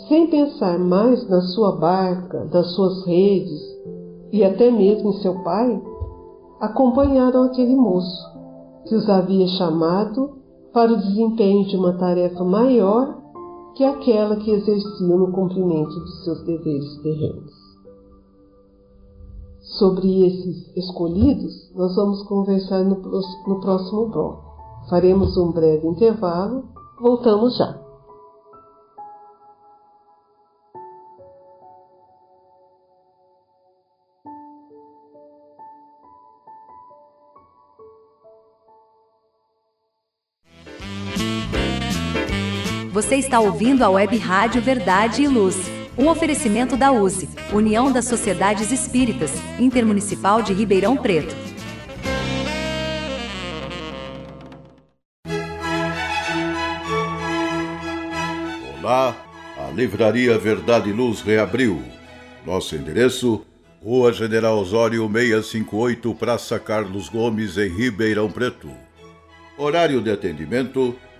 sem 0.09 0.27
pensar 0.27 0.77
mais 0.77 1.25
na 1.29 1.39
sua 1.39 1.77
barca, 1.77 2.47
das 2.47 2.75
suas 2.75 3.05
redes 3.05 3.61
e 4.33 4.43
até 4.43 4.69
mesmo 4.69 5.11
em 5.11 5.21
seu 5.21 5.41
pai, 5.41 5.81
acompanharam 6.61 7.43
aquele 7.43 7.75
moço 7.75 8.29
que 8.85 8.95
os 8.95 9.09
havia 9.09 9.47
chamado 9.47 10.37
para 10.71 10.93
o 10.93 10.97
desempenho 10.97 11.67
de 11.67 11.75
uma 11.75 11.93
tarefa 11.93 12.43
maior 12.43 13.19
que 13.75 13.83
aquela 13.83 14.35
que 14.35 14.51
exerciam 14.51 15.17
no 15.17 15.31
cumprimento 15.31 15.89
dos 15.89 16.23
seus 16.23 16.43
deveres 16.43 17.01
terrenos. 17.01 17.51
Sobre 19.77 20.27
esses 20.27 20.75
escolhidos, 20.75 21.71
nós 21.75 21.95
vamos 21.95 22.21
conversar 22.23 22.83
no, 22.83 22.97
no 23.47 23.59
próximo 23.59 24.07
bloco. 24.07 24.43
Faremos 24.89 25.37
um 25.37 25.51
breve 25.51 25.87
intervalo, 25.87 26.65
voltamos 26.99 27.57
já. 27.57 27.79
Você 43.11 43.17
está 43.17 43.41
ouvindo 43.41 43.83
a 43.83 43.89
Web 43.89 44.17
Rádio 44.19 44.61
Verdade 44.61 45.23
e 45.23 45.27
Luz. 45.27 45.57
Um 45.97 46.07
oferecimento 46.07 46.77
da 46.77 46.93
USE, 46.93 47.27
União 47.51 47.91
das 47.91 48.05
Sociedades 48.05 48.71
Espíritas, 48.71 49.33
Intermunicipal 49.59 50.41
de 50.41 50.53
Ribeirão 50.53 50.95
Preto. 50.95 51.35
Olá, 58.79 59.13
a 59.57 59.69
Livraria 59.71 60.37
Verdade 60.37 60.89
e 60.89 60.93
Luz 60.93 61.19
reabriu. 61.19 61.83
Nosso 62.45 62.77
endereço: 62.77 63.45
Rua 63.83 64.13
General 64.13 64.57
Osório 64.57 65.01
658, 65.11 66.15
Praça 66.15 66.57
Carlos 66.57 67.09
Gomes, 67.09 67.57
em 67.57 67.67
Ribeirão 67.67 68.31
Preto. 68.31 68.71
Horário 69.57 69.99
de 69.99 70.09
atendimento: 70.09 70.95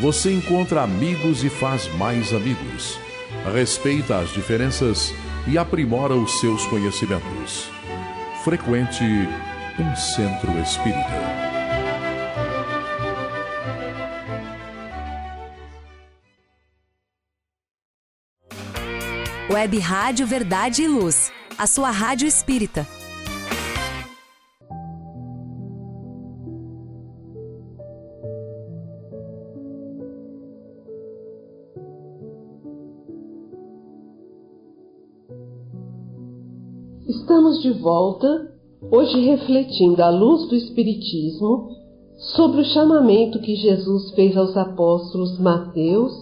você 0.00 0.32
encontra 0.32 0.82
amigos 0.82 1.44
e 1.44 1.48
faz 1.48 1.88
mais 1.94 2.32
amigos. 2.32 2.98
Respeita 3.52 4.18
as 4.18 4.32
diferenças 4.32 5.12
e 5.46 5.56
aprimora 5.58 6.14
os 6.14 6.40
seus 6.40 6.66
conhecimentos. 6.66 7.70
Frequente 8.42 9.04
um 9.78 9.96
centro 9.96 10.50
espírita. 10.60 11.44
Web 19.50 19.78
Rádio 19.78 20.26
Verdade 20.26 20.82
e 20.82 20.88
Luz, 20.88 21.30
a 21.56 21.66
sua 21.66 21.90
rádio 21.90 22.26
espírita 22.26 22.86
Estamos 37.24 37.62
de 37.62 37.70
volta, 37.70 38.52
hoje 38.92 39.18
refletindo 39.24 40.02
à 40.02 40.10
luz 40.10 40.46
do 40.46 40.54
Espiritismo 40.54 41.70
sobre 42.36 42.60
o 42.60 42.64
chamamento 42.66 43.38
que 43.38 43.56
Jesus 43.56 44.10
fez 44.10 44.36
aos 44.36 44.54
apóstolos 44.54 45.38
Mateus, 45.38 46.12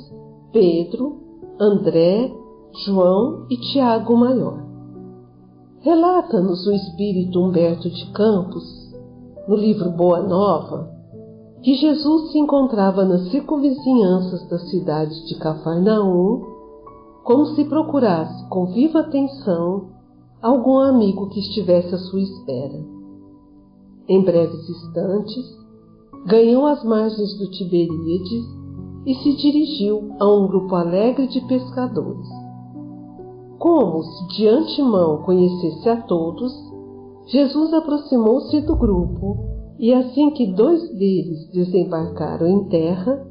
Pedro, 0.53 1.21
André, 1.59 2.33
João 2.85 3.49
e 3.51 3.57
Tiago 3.57 4.17
Maior. 4.17 4.63
Relata-nos 5.81 6.65
o 6.69 6.73
espírito 6.73 7.41
Humberto 7.41 7.91
de 7.91 8.07
Campos, 8.13 8.65
no 9.49 9.57
livro 9.57 9.91
Boa 9.91 10.21
Nova, 10.21 10.89
que 11.65 11.75
Jesus 11.75 12.31
se 12.31 12.39
encontrava 12.39 13.05
nas 13.05 13.29
circunvizinhanças 13.33 14.49
da 14.49 14.59
cidade 14.61 15.27
de 15.27 15.35
Cafarnaum, 15.35 16.45
como 17.25 17.47
se 17.47 17.65
procurasse 17.65 18.49
com 18.49 18.67
viva 18.67 19.01
atenção 19.01 19.92
algum 20.43 20.79
amigo 20.79 21.29
que 21.29 21.39
estivesse 21.39 21.95
à 21.95 21.99
sua 21.99 22.21
espera. 22.21 22.85
Em 24.09 24.23
breves 24.25 24.69
instantes, 24.69 25.57
ganhou 26.27 26.67
as 26.67 26.83
margens 26.85 27.39
do 27.39 27.49
Tiberíades 27.51 28.45
e 29.07 29.15
se 29.15 29.37
dirigiu 29.37 30.15
a 30.19 30.27
um 30.27 30.49
grupo 30.49 30.75
alegre 30.75 31.29
de 31.29 31.41
pescadores. 31.43 32.29
Como 33.59 34.03
se 34.03 34.27
de 34.37 34.49
antemão 34.49 35.23
conhecesse 35.23 35.89
a 35.89 36.03
todos, 36.03 36.53
Jesus 37.27 37.73
aproximou-se 37.73 38.61
do 38.63 38.75
grupo 38.75 39.39
e, 39.79 39.93
assim 39.93 40.31
que 40.31 40.53
dois 40.53 40.91
deles 40.99 41.49
desembarcaram 41.53 42.49
em 42.49 42.65
terra, 42.65 43.25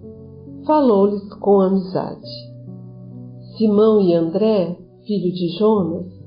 falou-lhes 0.65 1.33
com 1.35 1.59
amizade. 1.59 2.29
Simão 3.57 3.99
e 3.99 4.13
André, 4.13 4.77
filho 5.05 5.33
de 5.33 5.49
Jonas, 5.57 6.20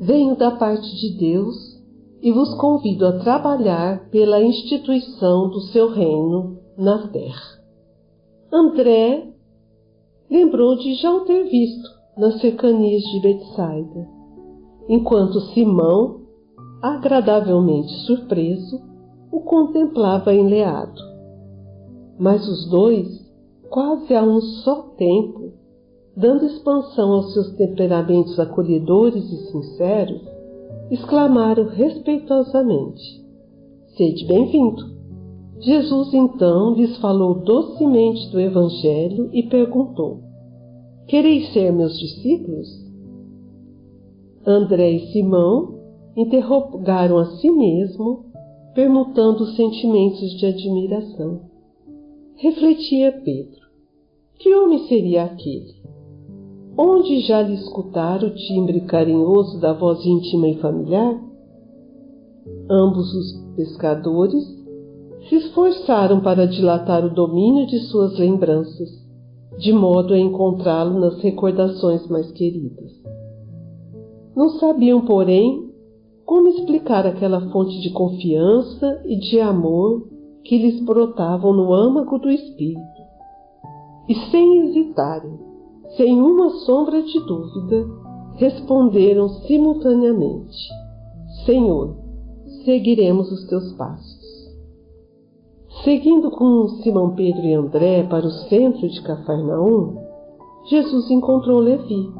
Venho 0.00 0.36
da 0.36 0.52
parte 0.52 0.94
de 0.96 1.18
Deus 1.18 1.56
e 2.22 2.30
vos 2.30 2.54
convido 2.54 3.04
a 3.04 3.18
trabalhar 3.18 4.08
pela 4.10 4.40
instituição 4.40 5.50
do 5.50 5.60
seu 5.72 5.90
reino 5.90 6.56
na 6.76 7.08
terra. 7.08 7.58
André 8.52 9.28
lembrou 10.30 10.76
de 10.76 10.94
já 10.94 11.12
o 11.12 11.24
ter 11.24 11.44
visto 11.44 11.90
nas 12.16 12.40
cercanias 12.40 13.02
de 13.02 13.20
Betsaida, 13.20 14.08
enquanto 14.88 15.40
Simão, 15.52 16.20
agradavelmente 16.80 17.92
surpreso, 18.06 18.80
o 19.32 19.40
contemplava 19.40 20.32
enleado. 20.32 21.00
Mas 22.18 22.46
os 22.48 22.70
dois, 22.70 23.06
quase 23.68 24.14
a 24.14 24.22
um 24.22 24.40
só 24.40 24.82
tempo, 24.96 25.52
dando 26.18 26.46
expansão 26.46 27.12
aos 27.12 27.32
seus 27.32 27.52
temperamentos 27.52 28.40
acolhedores 28.40 29.24
e 29.24 29.52
sinceros, 29.52 30.20
exclamaram 30.90 31.68
respeitosamente: 31.68 33.24
Sede 33.96 34.26
bem-vindo. 34.26 34.98
Jesus 35.60 36.12
então 36.12 36.74
lhes 36.74 36.96
falou 36.98 37.36
docemente 37.36 38.30
do 38.32 38.40
Evangelho 38.40 39.30
e 39.32 39.44
perguntou: 39.44 40.20
Quereis 41.06 41.52
ser 41.52 41.72
meus 41.72 41.96
discípulos? 41.96 42.68
André 44.44 44.90
e 44.92 45.12
Simão 45.12 45.78
interrogaram 46.16 47.18
a 47.18 47.26
si 47.36 47.48
mesmo, 47.48 48.24
permutando 48.74 49.46
sentimentos 49.54 50.32
de 50.36 50.46
admiração. 50.46 51.42
Refletia 52.34 53.12
Pedro: 53.24 53.60
Que 54.40 54.52
homem 54.54 54.86
seria 54.88 55.24
aquele? 55.24 55.77
Onde 56.78 57.20
já 57.22 57.42
lhe 57.42 57.54
escutara 57.54 58.24
o 58.24 58.34
timbre 58.34 58.82
carinhoso 58.82 59.60
da 59.60 59.72
voz 59.72 60.06
íntima 60.06 60.46
e 60.48 60.60
familiar? 60.60 61.20
Ambos 62.70 63.12
os 63.12 63.32
pescadores 63.56 64.44
se 65.28 65.34
esforçaram 65.34 66.20
para 66.20 66.46
dilatar 66.46 67.04
o 67.04 67.12
domínio 67.12 67.66
de 67.66 67.80
suas 67.88 68.16
lembranças, 68.16 68.88
de 69.58 69.72
modo 69.72 70.14
a 70.14 70.18
encontrá-lo 70.18 71.00
nas 71.00 71.20
recordações 71.20 72.06
mais 72.06 72.30
queridas. 72.30 72.92
Não 74.36 74.50
sabiam, 74.50 75.04
porém, 75.04 75.68
como 76.24 76.46
explicar 76.48 77.04
aquela 77.06 77.50
fonte 77.50 77.80
de 77.80 77.90
confiança 77.90 79.02
e 79.04 79.18
de 79.18 79.40
amor 79.40 80.06
que 80.44 80.56
lhes 80.56 80.80
brotavam 80.84 81.52
no 81.52 81.74
âmago 81.74 82.18
do 82.18 82.30
espírito. 82.30 82.98
E 84.08 84.14
sem 84.30 84.68
hesitarem, 84.68 85.47
sem 85.96 86.20
uma 86.20 86.50
sombra 86.60 87.02
de 87.02 87.20
dúvida, 87.20 87.86
responderam 88.36 89.28
simultaneamente: 89.28 90.68
Senhor, 91.44 91.96
seguiremos 92.64 93.30
os 93.30 93.46
teus 93.46 93.72
passos. 93.72 94.18
Seguindo 95.84 96.30
com 96.30 96.68
Simão 96.82 97.14
Pedro 97.14 97.42
e 97.42 97.54
André 97.54 98.02
para 98.02 98.26
o 98.26 98.30
centro 98.30 98.88
de 98.88 99.00
Cafarnaum, 99.02 99.96
Jesus 100.68 101.10
encontrou 101.10 101.60
Levi. 101.60 102.12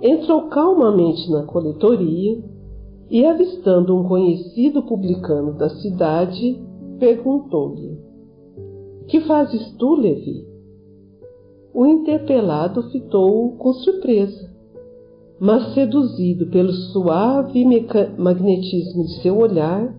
Entrou 0.00 0.48
calmamente 0.48 1.30
na 1.30 1.42
coletoria 1.44 2.42
e, 3.10 3.24
avistando 3.24 3.96
um 3.96 4.04
conhecido 4.04 4.82
publicano 4.82 5.52
da 5.52 5.68
cidade, 5.68 6.58
perguntou-lhe: 6.98 7.98
Que 9.08 9.20
fazes 9.20 9.70
tu, 9.76 9.94
Levi? 9.94 10.47
O 11.78 11.86
interpelado 11.86 12.90
fitou-o 12.90 13.56
com 13.56 13.72
surpresa, 13.72 14.50
mas 15.38 15.74
seduzido 15.74 16.50
pelo 16.50 16.72
suave 16.72 17.64
magnetismo 18.18 19.04
de 19.04 19.22
seu 19.22 19.38
olhar, 19.38 19.94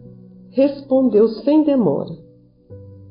respondeu 0.50 1.30
sem 1.30 1.64
demora: 1.64 2.18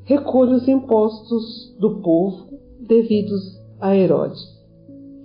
Recolho 0.04 0.56
os 0.56 0.68
impostos 0.68 1.74
do 1.80 2.02
povo 2.02 2.58
devidos 2.78 3.58
a 3.80 3.96
Herodes. 3.96 4.38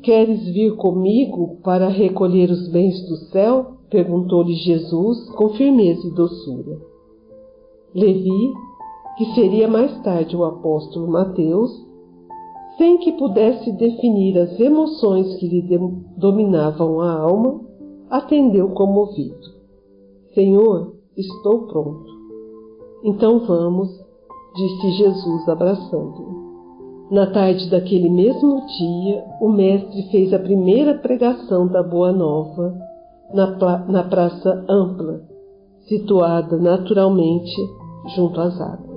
Queres 0.03 0.45
vir 0.45 0.77
comigo 0.77 1.57
para 1.65 1.89
recolher 1.89 2.49
os 2.49 2.69
bens 2.69 3.05
do 3.09 3.17
céu? 3.29 3.73
perguntou-lhe 3.89 4.53
Jesus 4.53 5.29
com 5.31 5.49
firmeza 5.49 6.07
e 6.07 6.11
doçura. 6.11 6.79
Levi, 7.93 8.53
que 9.17 9.25
seria 9.35 9.67
mais 9.67 10.01
tarde 10.01 10.33
o 10.33 10.45
apóstolo 10.45 11.09
Mateus, 11.09 11.82
sem 12.77 12.97
que 12.99 13.11
pudesse 13.13 13.71
definir 13.73 14.37
as 14.37 14.59
emoções 14.59 15.35
que 15.35 15.47
lhe 15.47 15.61
dominavam 16.17 17.01
a 17.01 17.11
alma, 17.13 17.61
atendeu 18.09 18.69
comovido: 18.69 19.53
Senhor, 20.33 20.93
estou 21.17 21.67
pronto. 21.67 22.11
Então 23.03 23.39
vamos, 23.39 23.89
disse 24.55 24.91
Jesus 24.91 25.49
abraçando-o. 25.49 26.43
Na 27.11 27.27
tarde 27.27 27.69
daquele 27.69 28.09
mesmo 28.09 28.65
dia, 28.65 29.23
o 29.41 29.49
Mestre 29.49 30.09
fez 30.09 30.33
a 30.33 30.39
primeira 30.39 30.95
pregação 30.95 31.67
da 31.67 31.83
Boa 31.83 32.11
Nova 32.11 32.73
na, 33.33 34.03
praça 34.03 34.65
ampla, 34.69 35.21
situada 35.87 36.57
naturalmente 36.57 37.55
junto 38.15 38.39
às 38.39 38.59
águas. 38.59 38.92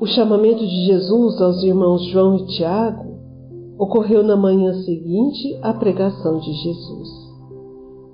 O 0.00 0.06
chamamento 0.06 0.66
de 0.66 0.86
Jesus 0.86 1.40
aos 1.40 1.62
irmãos 1.62 2.04
João 2.06 2.36
e 2.36 2.46
Tiago 2.46 3.14
ocorreu 3.78 4.22
na 4.22 4.36
manhã 4.36 4.74
seguinte 4.82 5.58
à 5.62 5.72
pregação 5.72 6.38
de 6.40 6.52
Jesus. 6.52 7.08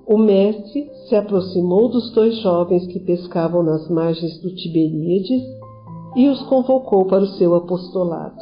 O 0.06 0.18
Mestre 0.18 0.90
se 1.08 1.16
aproximou 1.16 1.88
dos 1.88 2.10
dois 2.12 2.36
jovens 2.40 2.86
que 2.86 3.00
pescavam 3.00 3.62
nas 3.62 3.88
margens 3.88 4.40
do 4.42 4.54
Tiberíades 4.54 5.42
e 6.16 6.28
os 6.28 6.42
convocou 6.42 7.06
para 7.06 7.22
o 7.22 7.28
seu 7.38 7.54
apostolado. 7.54 8.38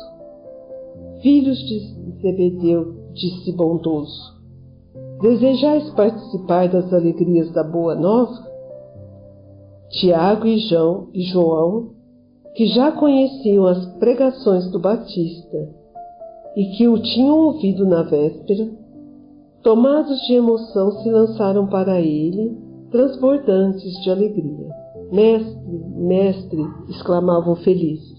Filhos 1.23 1.59
de 1.59 1.79
Zebedeu, 2.21 2.95
disse 3.13 3.53
bondoso, 3.53 4.37
desejais 5.21 5.91
participar 5.91 6.69
das 6.69 6.93
alegrias 6.93 7.51
da 7.53 7.63
Boa 7.63 7.95
Nova? 7.95 8.49
Tiago 9.91 10.47
e 10.47 10.59
João, 10.59 11.09
e 11.13 11.23
João, 11.23 11.98
que 12.59 12.67
já 12.67 12.91
conheciam 12.91 13.67
as 13.67 13.87
pregações 14.01 14.69
do 14.73 14.81
Batista 14.81 15.69
e 16.57 16.77
que 16.77 16.89
o 16.89 17.01
tinham 17.01 17.39
ouvido 17.39 17.87
na 17.87 18.03
véspera, 18.03 18.69
tomados 19.63 20.19
de 20.27 20.35
emoção 20.35 20.91
se 21.01 21.09
lançaram 21.09 21.69
para 21.69 22.01
ele, 22.01 22.59
transbordantes 22.91 23.93
de 24.03 24.11
alegria. 24.11 24.75
Mestre, 25.13 25.85
mestre, 25.95 26.67
exclamavam 26.89 27.55
felizes 27.55 28.19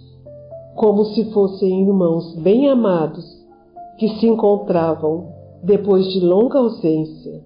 como 0.73 1.03
se 1.07 1.25
fossem 1.33 1.81
irmãos 1.81 2.33
bem 2.37 2.69
amados 2.69 3.25
que 3.97 4.07
se 4.19 4.25
encontravam 4.25 5.33
depois 5.61 6.05
de 6.13 6.21
longa 6.21 6.59
ausência, 6.59 7.43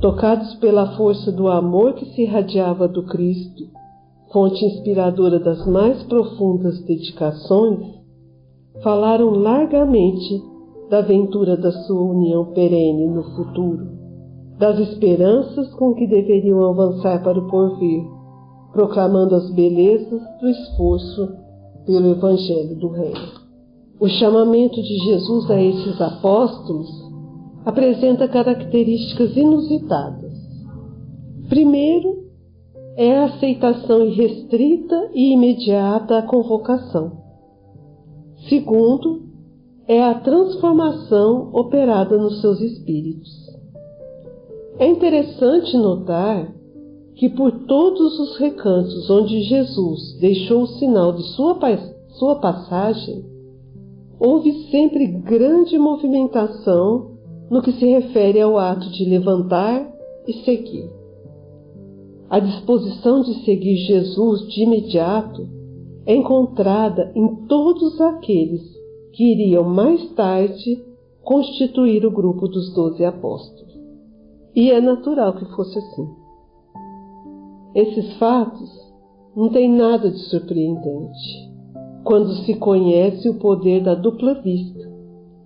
tocados 0.00 0.54
pela 0.60 0.96
força 0.96 1.32
do 1.32 1.48
amor 1.48 1.94
que 1.94 2.04
se 2.14 2.22
irradiava 2.22 2.86
do 2.86 3.02
Cristo, 3.06 3.64
fonte 4.32 4.64
inspiradora 4.64 5.38
das 5.38 5.66
mais 5.66 6.02
profundas 6.04 6.80
dedicações, 6.84 7.98
falaram 8.82 9.30
largamente 9.30 10.42
da 10.90 10.98
aventura 10.98 11.56
da 11.56 11.72
sua 11.72 12.00
união 12.00 12.46
perene 12.52 13.06
no 13.06 13.22
futuro, 13.34 13.88
das 14.58 14.78
esperanças 14.78 15.72
com 15.74 15.94
que 15.94 16.06
deveriam 16.06 16.64
avançar 16.68 17.22
para 17.22 17.38
o 17.38 17.48
porvir, 17.48 18.02
proclamando 18.72 19.34
as 19.34 19.50
belezas 19.50 20.22
do 20.40 20.48
esforço 20.48 21.28
pelo 21.86 22.10
Evangelho 22.10 22.76
do 22.76 22.88
Reino. 22.88 23.38
O 24.00 24.08
chamamento 24.08 24.80
de 24.80 24.96
Jesus 24.98 25.50
a 25.50 25.60
esses 25.60 26.00
apóstolos 26.00 26.88
apresenta 27.64 28.28
características 28.28 29.36
inusitadas. 29.36 30.32
Primeiro, 31.48 32.27
é 32.98 33.16
a 33.16 33.26
aceitação 33.26 34.04
irrestrita 34.04 35.10
e 35.14 35.32
imediata 35.32 36.18
à 36.18 36.22
convocação. 36.22 37.12
Segundo, 38.48 39.22
é 39.86 40.02
a 40.02 40.14
transformação 40.14 41.48
operada 41.52 42.18
nos 42.18 42.40
seus 42.40 42.60
espíritos. 42.60 43.30
É 44.80 44.88
interessante 44.88 45.76
notar 45.76 46.52
que 47.14 47.28
por 47.28 47.52
todos 47.66 48.18
os 48.18 48.36
recantos 48.36 49.08
onde 49.08 49.42
Jesus 49.42 50.18
deixou 50.20 50.62
o 50.62 50.66
sinal 50.66 51.12
de 51.12 51.22
sua, 51.34 51.56
sua 52.18 52.40
passagem, 52.40 53.24
houve 54.18 54.68
sempre 54.72 55.06
grande 55.06 55.78
movimentação 55.78 57.12
no 57.48 57.62
que 57.62 57.70
se 57.74 57.86
refere 57.86 58.40
ao 58.40 58.58
ato 58.58 58.90
de 58.90 59.04
levantar 59.04 59.88
e 60.26 60.32
seguir. 60.44 60.97
A 62.30 62.40
disposição 62.40 63.22
de 63.22 63.42
seguir 63.44 63.76
Jesus 63.86 64.46
de 64.48 64.62
imediato 64.62 65.48
é 66.04 66.14
encontrada 66.14 67.10
em 67.14 67.46
todos 67.46 67.98
aqueles 68.00 68.62
que 69.12 69.32
iriam 69.32 69.64
mais 69.64 70.10
tarde 70.12 70.84
constituir 71.22 72.04
o 72.04 72.10
grupo 72.10 72.46
dos 72.46 72.74
doze 72.74 73.04
apóstolos. 73.04 73.78
E 74.54 74.70
é 74.70 74.80
natural 74.80 75.34
que 75.34 75.44
fosse 75.54 75.78
assim. 75.78 76.08
Esses 77.74 78.16
fatos 78.18 78.70
não 79.34 79.50
têm 79.50 79.70
nada 79.70 80.10
de 80.10 80.18
surpreendente 80.18 81.48
quando 82.04 82.32
se 82.44 82.54
conhece 82.54 83.28
o 83.28 83.38
poder 83.38 83.82
da 83.82 83.94
dupla 83.94 84.34
vista 84.34 84.90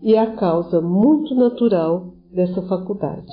e 0.02 0.16
a 0.16 0.34
causa 0.34 0.80
muito 0.80 1.34
natural 1.34 2.14
dessa 2.32 2.62
faculdade. 2.62 3.32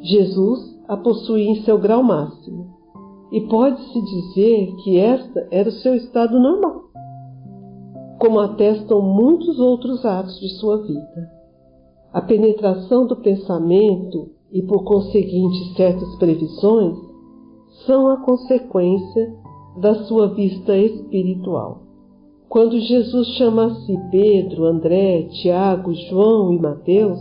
Jesus 0.00 0.77
a 0.88 0.96
possuía 0.96 1.50
em 1.50 1.62
seu 1.62 1.78
grau 1.78 2.02
máximo 2.02 2.78
e 3.30 3.42
pode-se 3.42 4.00
dizer 4.00 4.74
que 4.82 4.98
esta 4.98 5.46
era 5.50 5.68
o 5.68 5.72
seu 5.72 5.94
estado 5.94 6.38
normal, 6.40 6.84
como 8.18 8.40
atestam 8.40 9.02
muitos 9.02 9.58
outros 9.58 10.04
atos 10.04 10.40
de 10.40 10.48
sua 10.58 10.78
vida. 10.78 11.30
A 12.12 12.22
penetração 12.22 13.06
do 13.06 13.16
pensamento 13.16 14.30
e, 14.50 14.62
por 14.62 14.82
conseguinte, 14.84 15.74
certas 15.76 16.16
previsões 16.16 16.96
são 17.86 18.08
a 18.08 18.16
consequência 18.24 19.36
da 19.78 19.94
sua 20.06 20.28
vista 20.28 20.76
espiritual. 20.76 21.82
Quando 22.48 22.80
Jesus 22.80 23.28
chama 23.36 23.66
a 23.66 23.74
si 23.74 23.94
Pedro, 24.10 24.64
André, 24.64 25.24
Tiago, 25.42 25.92
João 25.92 26.50
e 26.50 26.58
Mateus, 26.58 27.20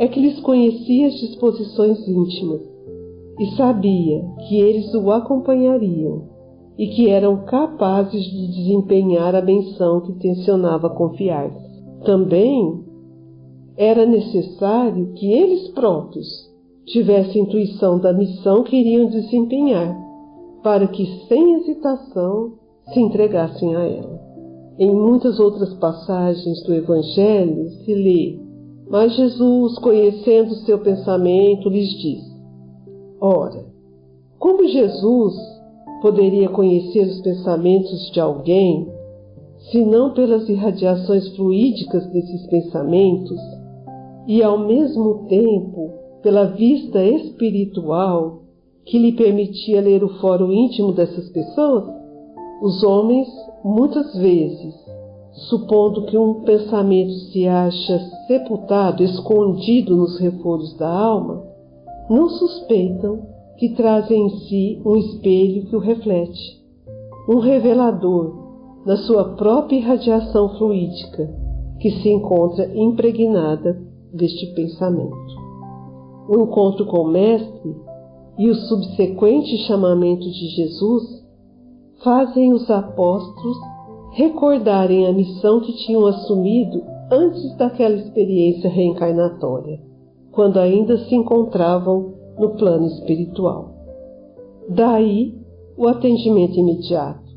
é 0.00 0.08
que 0.08 0.18
lhes 0.18 0.40
conhecia 0.40 1.08
as 1.08 1.14
disposições 1.20 2.08
íntimas 2.08 2.62
e 3.38 3.54
sabia 3.54 4.24
que 4.48 4.58
eles 4.58 4.94
o 4.94 5.10
acompanhariam 5.10 6.22
e 6.78 6.88
que 6.88 7.10
eram 7.10 7.44
capazes 7.44 8.24
de 8.24 8.46
desempenhar 8.46 9.34
a 9.34 9.42
menção 9.42 10.00
que 10.00 10.14
tensionava 10.14 10.88
confiar. 10.88 11.50
Também 12.06 12.82
era 13.76 14.06
necessário 14.06 15.12
que 15.12 15.30
eles 15.30 15.68
próprios 15.68 16.26
tivesse 16.86 17.38
intuição 17.38 17.98
da 17.98 18.10
missão 18.10 18.62
que 18.62 18.76
iriam 18.76 19.10
desempenhar, 19.10 19.94
para 20.62 20.86
que, 20.88 21.04
sem 21.28 21.56
hesitação, 21.56 22.54
se 22.90 22.98
entregassem 22.98 23.76
a 23.76 23.86
ela. 23.86 24.18
Em 24.78 24.94
muitas 24.94 25.38
outras 25.38 25.74
passagens 25.74 26.62
do 26.64 26.72
Evangelho 26.72 27.68
se 27.84 27.94
lê: 27.94 28.49
Mas 28.90 29.14
Jesus, 29.14 29.78
conhecendo 29.78 30.52
seu 30.66 30.80
pensamento, 30.80 31.68
lhes 31.68 31.90
diz: 32.00 32.24
Ora, 33.20 33.64
como 34.36 34.66
Jesus 34.66 35.34
poderia 36.02 36.48
conhecer 36.48 37.06
os 37.06 37.20
pensamentos 37.20 38.10
de 38.10 38.18
alguém, 38.18 38.88
se 39.70 39.84
não 39.84 40.12
pelas 40.12 40.48
irradiações 40.48 41.28
fluídicas 41.36 42.04
desses 42.06 42.46
pensamentos, 42.48 43.38
e 44.26 44.42
ao 44.42 44.58
mesmo 44.58 45.26
tempo 45.28 45.92
pela 46.20 46.46
vista 46.46 47.04
espiritual 47.04 48.42
que 48.84 48.98
lhe 48.98 49.12
permitia 49.12 49.80
ler 49.80 50.02
o 50.02 50.20
fórum 50.20 50.50
íntimo 50.50 50.92
dessas 50.92 51.28
pessoas, 51.28 51.84
os 52.60 52.82
homens, 52.82 53.28
muitas 53.64 54.14
vezes, 54.16 54.74
supondo 55.48 56.06
que 56.06 56.18
um 56.18 56.42
pensamento 56.42 57.12
se 57.32 57.46
acha 57.46 57.98
sepultado, 58.26 59.02
escondido 59.02 59.96
nos 59.96 60.18
reforços 60.18 60.76
da 60.76 60.88
alma, 60.88 61.42
não 62.08 62.28
suspeitam 62.28 63.22
que 63.56 63.70
traz 63.70 64.10
em 64.10 64.28
si 64.30 64.82
um 64.84 64.96
espelho 64.96 65.66
que 65.66 65.76
o 65.76 65.78
reflete, 65.78 66.60
um 67.28 67.38
revelador 67.38 68.34
da 68.84 68.96
sua 68.96 69.36
própria 69.36 69.76
irradiação 69.76 70.56
fluídica 70.56 71.30
que 71.78 71.90
se 71.90 72.08
encontra 72.10 72.70
impregnada 72.74 73.80
deste 74.12 74.46
pensamento. 74.54 75.40
O 76.28 76.42
encontro 76.42 76.86
com 76.86 76.98
o 77.00 77.08
Mestre 77.08 77.76
e 78.38 78.48
o 78.48 78.54
subsequente 78.54 79.56
chamamento 79.66 80.24
de 80.24 80.48
Jesus 80.48 81.24
fazem 82.02 82.52
os 82.52 82.70
apóstolos 82.70 83.69
recordarem 84.12 85.06
a 85.06 85.12
missão 85.12 85.60
que 85.60 85.72
tinham 85.84 86.06
assumido 86.06 86.82
antes 87.10 87.56
daquela 87.56 87.96
experiência 87.96 88.68
reencarnatória, 88.68 89.80
quando 90.32 90.58
ainda 90.58 90.96
se 90.98 91.14
encontravam 91.14 92.14
no 92.38 92.50
plano 92.50 92.86
espiritual. 92.86 93.74
Daí 94.68 95.34
o 95.76 95.88
atendimento 95.88 96.58
imediato, 96.58 97.30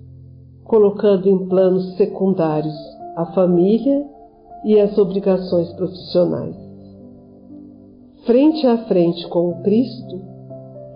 colocando 0.63 1.27
em 1.27 1.47
planos 1.47 1.95
secundários 1.97 2.75
a 3.15 3.25
família 3.33 4.05
e 4.65 4.79
as 4.79 4.97
obrigações 4.97 5.71
profissionais. 5.73 6.55
Frente 8.25 8.65
a 8.65 8.85
frente 8.85 9.27
com 9.27 9.49
o 9.49 9.61
Cristo, 9.63 10.21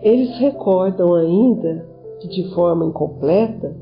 eles 0.02 0.38
recordam 0.38 1.14
ainda, 1.14 1.86
que 2.20 2.28
de 2.28 2.54
forma 2.54 2.86
incompleta, 2.86 3.76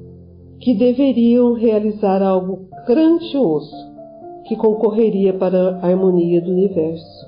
que 0.59 0.73
deveriam 0.73 1.53
realizar 1.53 2.21
algo 2.21 2.67
grandioso 2.87 3.75
que 4.45 4.55
concorreria 4.55 5.33
para 5.33 5.77
a 5.79 5.87
harmonia 5.87 6.41
do 6.41 6.51
universo 6.51 7.27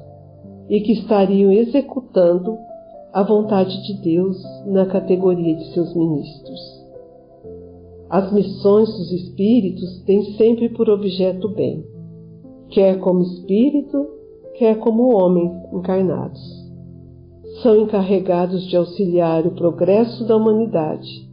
e 0.70 0.80
que 0.82 0.94
estariam 0.94 1.52
executando 1.52 2.58
a 3.12 3.24
vontade 3.24 3.82
de 3.84 4.02
Deus 4.02 4.38
na 4.66 4.86
categoria 4.86 5.56
de 5.56 5.74
seus 5.74 5.96
ministros. 5.96 6.60
As 8.10 8.32
missões 8.32 8.88
dos 8.90 9.12
espíritos 9.12 10.04
têm 10.04 10.24
sempre 10.36 10.70
por 10.70 10.90
objeto 10.90 11.48
o 11.48 11.54
bem, 11.54 11.84
quer 12.70 13.00
como 13.00 13.22
espírito, 13.22 14.08
quer 14.58 14.78
como 14.80 15.14
homens 15.14 15.52
encarnados. 15.74 16.40
São 17.62 17.76
encarregados 17.82 18.68
de 18.68 18.78
auxiliar 18.78 19.46
o 19.48 19.52
progresso 19.52 20.26
da 20.26 20.38
humanidade, 20.38 21.28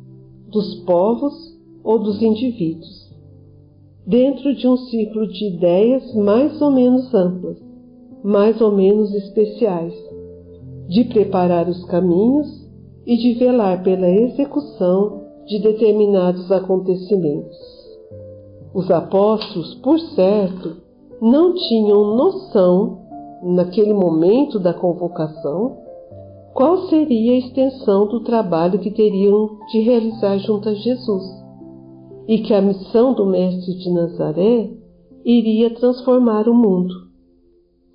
dos 0.48 0.76
povos 0.84 1.53
ou 1.84 1.98
dos 1.98 2.22
indivíduos, 2.22 3.14
dentro 4.06 4.54
de 4.54 4.66
um 4.66 4.76
ciclo 4.76 5.28
de 5.28 5.54
ideias 5.54 6.14
mais 6.14 6.60
ou 6.62 6.70
menos 6.70 7.14
amplas, 7.14 7.62
mais 8.24 8.58
ou 8.60 8.72
menos 8.72 9.14
especiais, 9.14 9.94
de 10.88 11.04
preparar 11.04 11.68
os 11.68 11.84
caminhos 11.84 12.66
e 13.06 13.16
de 13.18 13.34
velar 13.34 13.82
pela 13.82 14.08
execução 14.08 15.24
de 15.46 15.58
determinados 15.58 16.50
acontecimentos. 16.50 17.56
Os 18.72 18.90
apóstolos, 18.90 19.74
por 19.76 20.00
certo, 20.00 20.78
não 21.20 21.54
tinham 21.54 22.16
noção, 22.16 23.04
naquele 23.42 23.92
momento 23.92 24.58
da 24.58 24.72
convocação, 24.72 25.76
qual 26.54 26.88
seria 26.88 27.32
a 27.32 27.38
extensão 27.38 28.06
do 28.06 28.20
trabalho 28.20 28.78
que 28.78 28.90
teriam 28.90 29.58
de 29.70 29.80
realizar 29.80 30.38
junto 30.38 30.68
a 30.70 30.74
Jesus, 30.74 31.43
e 32.26 32.38
que 32.38 32.54
a 32.54 32.62
missão 32.62 33.12
do 33.12 33.26
Mestre 33.26 33.74
de 33.74 33.90
Nazaré 33.90 34.70
iria 35.24 35.74
transformar 35.74 36.48
o 36.48 36.54
mundo 36.54 37.04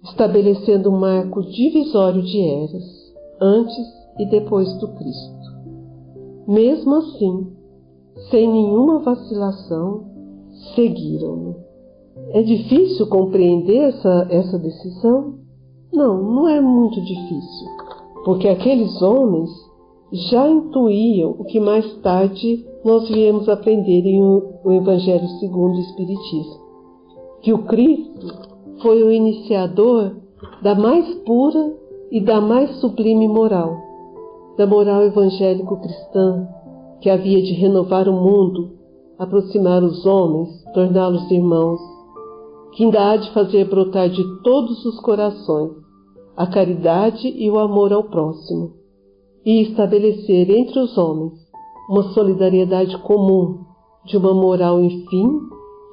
estabelecendo 0.03 0.89
um 0.89 0.97
marco 0.97 1.41
divisório 1.43 2.21
de 2.21 2.39
eras, 2.39 3.13
antes 3.41 3.85
e 4.17 4.25
depois 4.25 4.71
do 4.79 4.87
Cristo. 4.89 5.39
Mesmo 6.47 6.95
assim, 6.95 7.47
sem 8.29 8.47
nenhuma 8.47 8.99
vacilação, 8.99 10.05
seguiram-no. 10.75 11.55
É 12.31 12.41
difícil 12.41 13.07
compreender 13.07 13.89
essa, 13.89 14.27
essa 14.29 14.57
decisão? 14.57 15.35
Não, 15.91 16.21
não 16.21 16.47
é 16.47 16.61
muito 16.61 16.99
difícil, 17.01 17.67
porque 18.25 18.47
aqueles 18.47 19.01
homens 19.01 19.49
já 20.11 20.47
intuíam 20.49 21.35
o 21.37 21.43
que 21.43 21.59
mais 21.59 21.85
tarde 22.01 22.65
nós 22.83 23.07
viemos 23.09 23.47
aprender 23.47 24.05
em 24.05 24.21
o 24.21 24.71
Evangelho 24.71 25.27
segundo 25.39 25.75
o 25.75 25.81
Espiritismo, 25.81 26.59
que 27.41 27.53
o 27.53 27.63
Cristo 27.65 28.27
foi 28.81 29.03
o 29.03 29.11
iniciador 29.11 30.15
da 30.61 30.73
mais 30.73 31.13
pura 31.25 31.73
e 32.11 32.21
da 32.21 32.41
mais 32.41 32.79
sublime 32.79 33.27
moral, 33.27 33.77
da 34.57 34.65
moral 34.65 35.03
evangélico-cristã, 35.03 36.47
que 37.01 37.09
havia 37.09 37.41
de 37.41 37.53
renovar 37.53 38.07
o 38.09 38.13
mundo, 38.13 38.71
aproximar 39.17 39.83
os 39.83 40.05
homens, 40.05 40.49
torná-los 40.73 41.29
irmãos, 41.29 41.79
que 42.73 42.83
ainda 42.83 43.11
há 43.11 43.17
de 43.17 43.31
fazer 43.31 43.69
brotar 43.69 44.09
de 44.09 44.23
todos 44.41 44.85
os 44.85 44.99
corações 45.01 45.71
a 46.35 46.47
caridade 46.47 47.27
e 47.27 47.49
o 47.51 47.59
amor 47.59 47.91
ao 47.91 48.05
próximo, 48.05 48.78
e 49.45 49.61
estabelecer 49.63 50.49
entre 50.49 50.79
os 50.79 50.97
homens 50.97 51.33
uma 51.89 52.13
solidariedade 52.13 52.97
comum, 52.99 53.65
de 54.05 54.17
uma 54.17 54.33
moral, 54.33 54.79
enfim, 54.81 55.39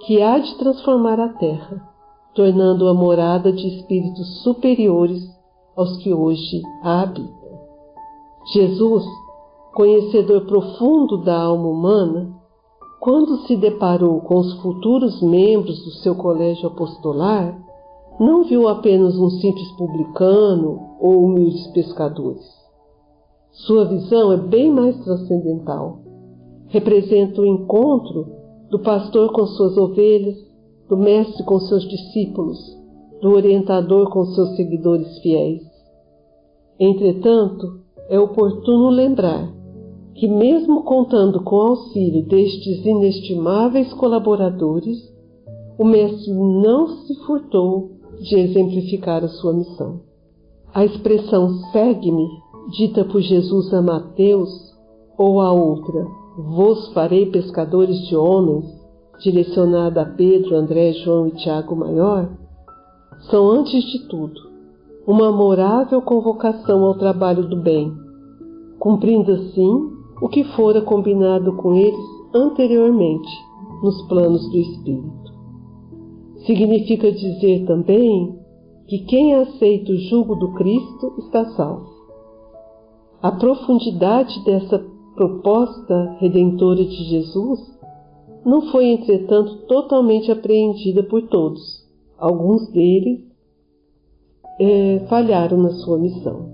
que 0.07 0.21
há 0.21 0.39
de 0.39 0.57
transformar 0.59 1.19
a 1.19 1.31
terra 1.31 1.97
tornando-a 2.37 2.93
morada 2.93 3.51
de 3.51 3.67
espíritos 3.67 4.43
superiores 4.43 5.27
aos 5.75 5.97
que 5.97 6.13
hoje 6.13 6.63
a 6.83 7.01
habitam. 7.01 7.35
Jesus, 8.53 9.05
conhecedor 9.75 10.43
profundo 10.43 11.25
da 11.25 11.41
alma 11.41 11.67
humana, 11.67 12.37
quando 13.01 13.39
se 13.47 13.57
deparou 13.57 14.21
com 14.21 14.37
os 14.37 14.53
futuros 14.61 15.23
membros 15.23 15.83
do 15.83 15.91
seu 16.03 16.15
colégio 16.15 16.69
apostolar, 16.69 17.59
não 18.21 18.45
viu 18.45 18.69
apenas 18.69 19.19
um 19.19 19.31
simples 19.31 19.71
publicano 19.73 20.97
ou 21.01 21.25
humildes 21.25 21.67
pescadores. 21.69 22.45
Sua 23.65 23.87
visão 23.87 24.33
é 24.33 24.37
bem 24.37 24.71
mais 24.71 24.97
transcendental. 25.03 26.01
Representa 26.69 27.41
o 27.41 27.47
encontro 27.47 28.27
do 28.71 28.79
pastor 28.81 29.33
com 29.33 29.47
suas 29.47 29.77
ovelhas, 29.79 30.37
do 30.89 30.97
Mestre 30.97 31.43
com 31.45 31.59
seus 31.61 31.89
discípulos, 31.89 32.59
do 33.23 33.31
orientador 33.31 34.11
com 34.11 34.27
seus 34.27 34.55
seguidores 34.57 35.19
fiéis. 35.19 35.63
Entretanto, 36.79 37.81
é 38.11 38.21
oportuno 38.21 38.91
lembrar 38.91 39.51
que, 40.15 40.29
mesmo 40.29 40.83
contando 40.83 41.43
com 41.43 41.57
o 41.57 41.69
auxílio 41.69 42.27
destes 42.27 42.85
inestimáveis 42.85 43.93
colaboradores, 43.95 44.99
o 45.79 45.85
Mestre 45.85 46.31
não 46.33 46.89
se 46.89 47.15
furtou 47.25 47.93
de 48.21 48.37
exemplificar 48.37 49.25
a 49.25 49.29
sua 49.29 49.55
missão. 49.55 50.01
A 50.75 50.85
expressão 50.85 51.49
segue-me, 51.73 52.29
dita 52.71 53.05
por 53.05 53.21
Jesus 53.21 53.73
a 53.73 53.81
Mateus, 53.81 54.51
ou 55.19 55.41
a 55.41 55.53
outra, 55.53 56.07
vos 56.37 56.93
farei 56.93 57.27
pescadores 57.27 57.97
de 58.09 58.17
homens, 58.17 58.65
direcionada 59.21 60.03
a 60.03 60.05
Pedro, 60.05 60.57
André, 60.57 60.93
João 60.93 61.29
e 61.29 61.31
Tiago 61.33 61.75
Maior, 61.75 62.29
são, 63.31 63.49
antes 63.49 63.83
de 63.85 64.07
tudo, 64.09 64.39
uma 65.07 65.29
amorável 65.29 66.03
convocação 66.03 66.85
ao 66.85 66.99
trabalho 66.99 67.49
do 67.49 67.57
bem, 67.57 67.93
cumprindo 68.79 69.33
assim 69.33 69.91
o 70.21 70.29
que 70.29 70.45
fora 70.45 70.83
combinado 70.83 71.57
com 71.57 71.75
eles 71.75 72.17
anteriormente 72.35 73.31
nos 73.83 74.03
planos 74.09 74.49
do 74.51 74.57
Espírito. 74.57 75.33
Significa 76.47 77.11
dizer 77.11 77.67
também 77.67 78.39
que 78.87 78.99
quem 79.01 79.35
aceita 79.35 79.93
o 79.93 79.97
jugo 79.97 80.37
do 80.37 80.53
Cristo 80.55 81.15
está 81.19 81.45
salvo. 81.57 81.96
A 83.27 83.33
profundidade 83.33 84.45
dessa 84.45 84.79
proposta 85.17 86.17
redentora 86.21 86.85
de 86.85 87.05
Jesus 87.11 87.59
não 88.45 88.71
foi, 88.71 88.87
entretanto, 88.87 89.67
totalmente 89.67 90.31
apreendida 90.31 91.03
por 91.03 91.23
todos. 91.23 91.61
Alguns 92.17 92.71
deles 92.71 93.25
é, 94.61 95.07
falharam 95.09 95.57
na 95.61 95.71
sua 95.71 95.99
missão. 95.99 96.49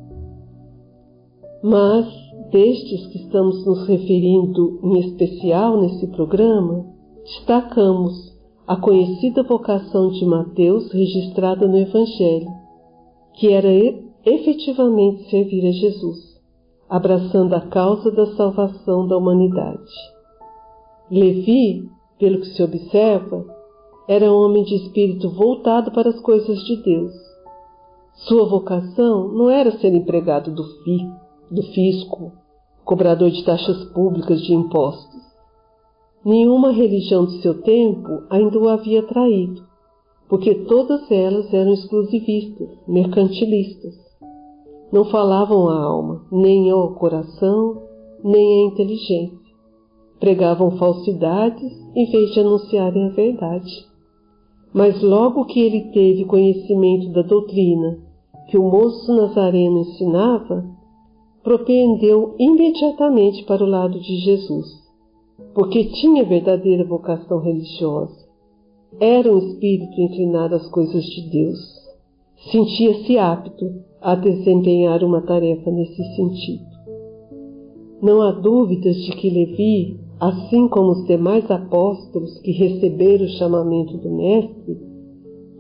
Mas, 1.63 2.07
destes 2.51 3.07
que 3.09 3.19
estamos 3.19 3.67
nos 3.67 3.87
referindo 3.87 4.81
em 4.83 5.01
especial 5.01 5.79
nesse 5.79 6.07
programa, 6.07 6.87
destacamos 7.23 8.35
a 8.67 8.77
conhecida 8.77 9.43
vocação 9.43 10.09
de 10.09 10.25
Mateus 10.25 10.91
registrada 10.91 11.69
no 11.69 11.77
Evangelho, 11.77 12.49
que 13.35 13.49
era 13.53 13.69
efetivamente 14.25 15.29
servir 15.29 15.67
a 15.67 15.73
Jesus, 15.73 16.32
abraçando 16.93 17.55
a 17.55 17.61
causa 17.63 18.11
da 18.11 18.37
salvação 18.37 19.09
da 19.09 19.17
humanidade. 19.17 19.91
Levi, 21.11 21.89
pelo 22.19 22.41
que 22.41 22.49
se 22.49 22.63
observa, 22.63 23.47
era 24.07 24.31
um 24.31 24.45
homem 24.45 24.63
de 24.63 24.75
espírito 24.75 25.31
voltado 25.31 25.91
para 25.91 26.11
as 26.11 26.21
coisas 26.21 26.63
de 26.65 26.83
Deus. 26.83 27.15
Sua 28.29 28.47
vocação 28.47 29.29
não 29.29 29.49
era 29.49 29.71
ser 29.79 29.95
empregado 29.95 30.51
do, 30.55 30.65
fi, 30.85 30.99
do 31.51 31.63
fisco, 31.73 32.33
cobrador 32.85 33.31
de 33.31 33.43
taxas 33.43 33.85
públicas 33.95 34.43
de 34.43 34.53
impostos. 34.53 35.23
Nenhuma 36.23 36.73
religião 36.73 37.25
de 37.25 37.41
seu 37.41 37.63
tempo 37.63 38.25
ainda 38.29 38.59
o 38.59 38.69
havia 38.69 39.03
traído, 39.05 39.63
porque 40.29 40.55
todas 40.67 41.11
elas 41.11 41.55
eram 41.55 41.73
exclusivistas, 41.73 42.69
mercantilistas. 42.87 44.12
Não 44.93 45.07
falavam 45.07 45.69
à 45.71 45.83
alma, 45.83 46.23
nem 46.31 46.71
ao 46.71 46.95
coração, 46.95 47.83
nem 48.23 48.65
à 48.65 48.67
inteligência. 48.67 49.39
Pregavam 50.21 50.73
falsidades 50.73 51.73
em 51.97 52.11
vez 52.11 52.31
de 52.33 52.41
anunciarem 52.41 53.07
a 53.07 53.13
verdade. 53.13 53.87
Mas 54.73 55.03
logo 55.03 55.47
que 55.47 55.61
ele 55.61 55.93
teve 55.93 56.27
conhecimento 56.27 57.11
da 57.11 57.23
doutrina 57.23 57.99
que 58.49 58.59
o 58.59 58.63
moço 58.63 59.15
nazareno 59.15 59.81
ensinava, 59.81 60.63
propendeu 61.43 62.35
imediatamente 62.39 63.45
para 63.45 63.65
o 63.65 63.67
lado 63.67 63.99
de 63.99 64.17
Jesus, 64.19 64.67
porque 65.55 65.87
tinha 65.87 66.23
verdadeira 66.23 66.85
vocação 66.85 67.41
religiosa. 67.41 68.29
Era 69.01 69.33
um 69.33 69.39
espírito 69.39 69.99
inclinado 69.99 70.55
às 70.55 70.69
coisas 70.69 71.03
de 71.03 71.31
Deus. 71.31 71.59
Sentia-se 72.51 73.17
apto 73.17 73.92
a 74.03 74.15
desempenhar 74.17 75.05
uma 75.05 75.23
tarefa 75.23 75.71
nesse 75.71 76.03
sentido. 76.17 76.65
Não 78.03 78.21
há 78.21 78.33
dúvidas 78.33 78.97
de 78.97 79.13
que 79.13 79.31
Levi, 79.31 80.01
assim 80.19 80.67
como 80.69 80.91
os 80.91 81.07
demais 81.07 81.49
apóstolos 81.51 82.39
que 82.41 82.51
receberam 82.51 83.25
o 83.25 83.39
chamamento 83.39 83.97
do 83.99 84.11
Mestre, 84.11 84.77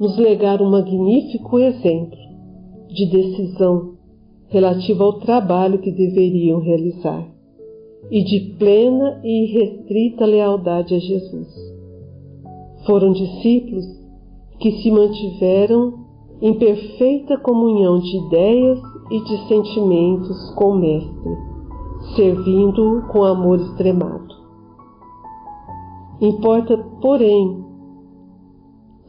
nos 0.00 0.18
legaram 0.18 0.66
um 0.66 0.70
magnífico 0.70 1.60
exemplo 1.60 2.18
de 2.88 3.06
decisão 3.06 3.92
relativa 4.48 5.04
ao 5.04 5.20
trabalho 5.20 5.78
que 5.78 5.92
deveriam 5.92 6.58
realizar 6.58 7.32
e 8.10 8.24
de 8.24 8.56
plena 8.58 9.20
e 9.22 9.44
irrestrita 9.44 10.26
lealdade 10.26 10.94
a 10.94 10.98
Jesus. 10.98 11.48
Foram 12.84 13.12
discípulos 13.12 13.86
que 14.58 14.72
se 14.82 14.90
mantiveram 14.90 16.02
em 16.42 16.58
perfeita 16.58 17.38
comunhão 17.38 18.00
de 18.00 18.16
ideias 18.16 18.80
e 19.12 19.20
de 19.20 19.46
sentimentos 19.46 20.50
com 20.56 20.70
o 20.70 20.76
Mestre, 20.76 21.38
servindo-o 22.16 23.02
com 23.02 23.22
amor 23.22 23.60
extremado. 23.60 24.34
Importa, 26.20 26.76
porém, 27.00 27.64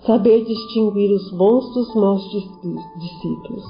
saber 0.06 0.46
distinguir 0.46 1.12
os 1.12 1.32
bons 1.32 1.74
dos 1.74 1.96
maus 1.96 2.24
discípulos, 3.00 3.66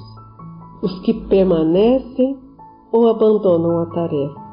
os 0.81 0.99
que 0.99 1.13
permanecem 1.13 2.37
ou 2.91 3.07
abandonam 3.07 3.79
a 3.79 3.85
tarefa. 3.85 4.43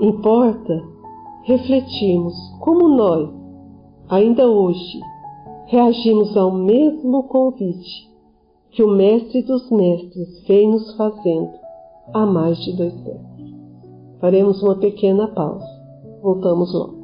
Importa 0.00 0.84
refletirmos 1.44 2.34
como 2.58 2.88
nós, 2.88 3.30
ainda 4.08 4.48
hoje, 4.48 4.98
reagimos 5.70 6.36
ao 6.36 6.50
mesmo 6.50 7.22
convite 7.28 8.10
que 8.72 8.82
o 8.82 8.90
Mestre 8.90 9.42
dos 9.42 9.70
Mestres 9.70 10.44
vem 10.46 10.68
nos 10.68 10.96
fazendo 10.96 11.52
há 12.12 12.26
mais 12.26 12.58
de 12.58 12.76
dois 12.76 12.92
séculos. 12.92 13.30
Faremos 14.20 14.60
uma 14.64 14.76
pequena 14.76 15.28
pausa. 15.28 15.64
Voltamos 16.20 16.74
logo. 16.74 16.99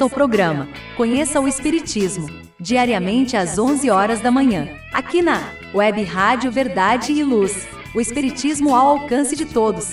Ouça 0.00 0.06
o 0.06 0.10
programa 0.10 0.66
Conheça 0.96 1.38
o 1.40 1.46
Espiritismo, 1.46 2.26
diariamente 2.58 3.36
às 3.36 3.58
11 3.58 3.90
horas 3.90 4.20
da 4.20 4.30
manhã, 4.30 4.66
aqui 4.94 5.20
na 5.20 5.42
Web 5.74 6.02
Rádio 6.04 6.50
Verdade 6.50 7.12
e 7.12 7.22
Luz. 7.22 7.68
O 7.94 8.00
Espiritismo 8.00 8.74
ao 8.74 8.98
alcance 8.98 9.36
de 9.36 9.44
todos. 9.44 9.92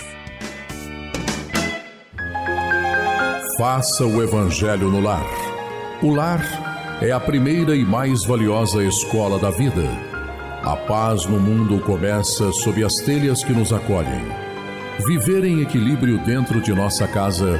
Faça 3.57 4.05
o 4.05 4.23
Evangelho 4.23 4.89
no 4.89 5.01
lar. 5.01 5.25
O 6.01 6.13
lar 6.13 6.41
é 7.01 7.11
a 7.11 7.19
primeira 7.19 7.75
e 7.75 7.83
mais 7.83 8.23
valiosa 8.23 8.81
escola 8.85 9.37
da 9.37 9.49
vida. 9.49 9.83
A 10.63 10.77
paz 10.77 11.25
no 11.25 11.37
mundo 11.37 11.81
começa 11.81 12.49
sob 12.53 12.81
as 12.81 12.95
telhas 12.95 13.43
que 13.43 13.51
nos 13.51 13.73
acolhem. 13.73 14.25
Viver 15.05 15.43
em 15.43 15.61
equilíbrio 15.61 16.17
dentro 16.19 16.61
de 16.61 16.73
nossa 16.73 17.05
casa 17.09 17.59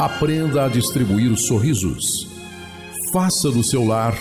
Aprenda 0.00 0.64
a 0.64 0.68
distribuir 0.68 1.36
sorrisos. 1.36 2.26
Faça 3.12 3.50
do 3.50 3.62
seu 3.62 3.84
lar 3.86 4.14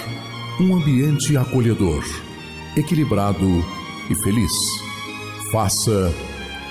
um 0.59 0.75
ambiente 0.75 1.37
acolhedor, 1.37 2.03
equilibrado 2.75 3.63
e 4.09 4.15
feliz. 4.15 4.51
Faça 5.53 6.13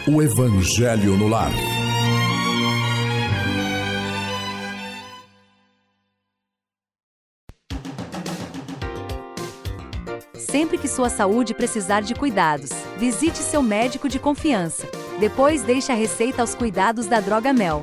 o 0.06 0.20
Evangelho 0.20 1.16
no 1.16 1.26
lar. 1.26 1.50
Sempre 10.34 10.76
que 10.76 10.86
sua 10.86 11.08
saúde 11.08 11.54
precisar 11.54 12.02
de 12.02 12.14
cuidados, 12.14 12.72
visite 12.98 13.38
seu 13.38 13.62
médico 13.62 14.06
de 14.06 14.18
confiança. 14.18 14.86
Depois 15.18 15.62
deixe 15.62 15.90
a 15.90 15.94
receita 15.94 16.42
aos 16.42 16.54
cuidados 16.54 17.06
da 17.06 17.20
Droga 17.20 17.54
Mel 17.54 17.82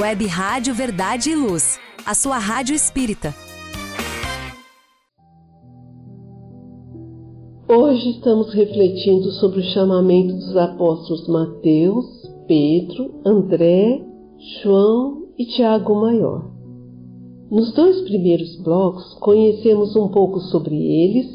Web 0.00 0.24
Rádio 0.26 0.72
Verdade 0.72 1.28
e 1.28 1.34
Luz, 1.34 1.78
a 2.06 2.14
sua 2.14 2.38
rádio 2.38 2.74
espírita. 2.74 3.34
Hoje 7.68 8.12
estamos 8.12 8.54
refletindo 8.54 9.30
sobre 9.32 9.60
o 9.60 9.74
chamamento 9.74 10.32
dos 10.32 10.56
apóstolos 10.56 11.28
Mateus, 11.28 12.06
Pedro, 12.48 13.20
André, 13.26 14.02
João 14.62 15.26
e 15.36 15.44
Tiago 15.44 16.00
Maior. 16.00 16.50
Nos 17.50 17.74
dois 17.74 18.00
primeiros 18.00 18.56
blocos, 18.62 19.12
conhecemos 19.20 19.94
um 19.94 20.08
pouco 20.08 20.40
sobre 20.40 20.74
eles 20.74 21.26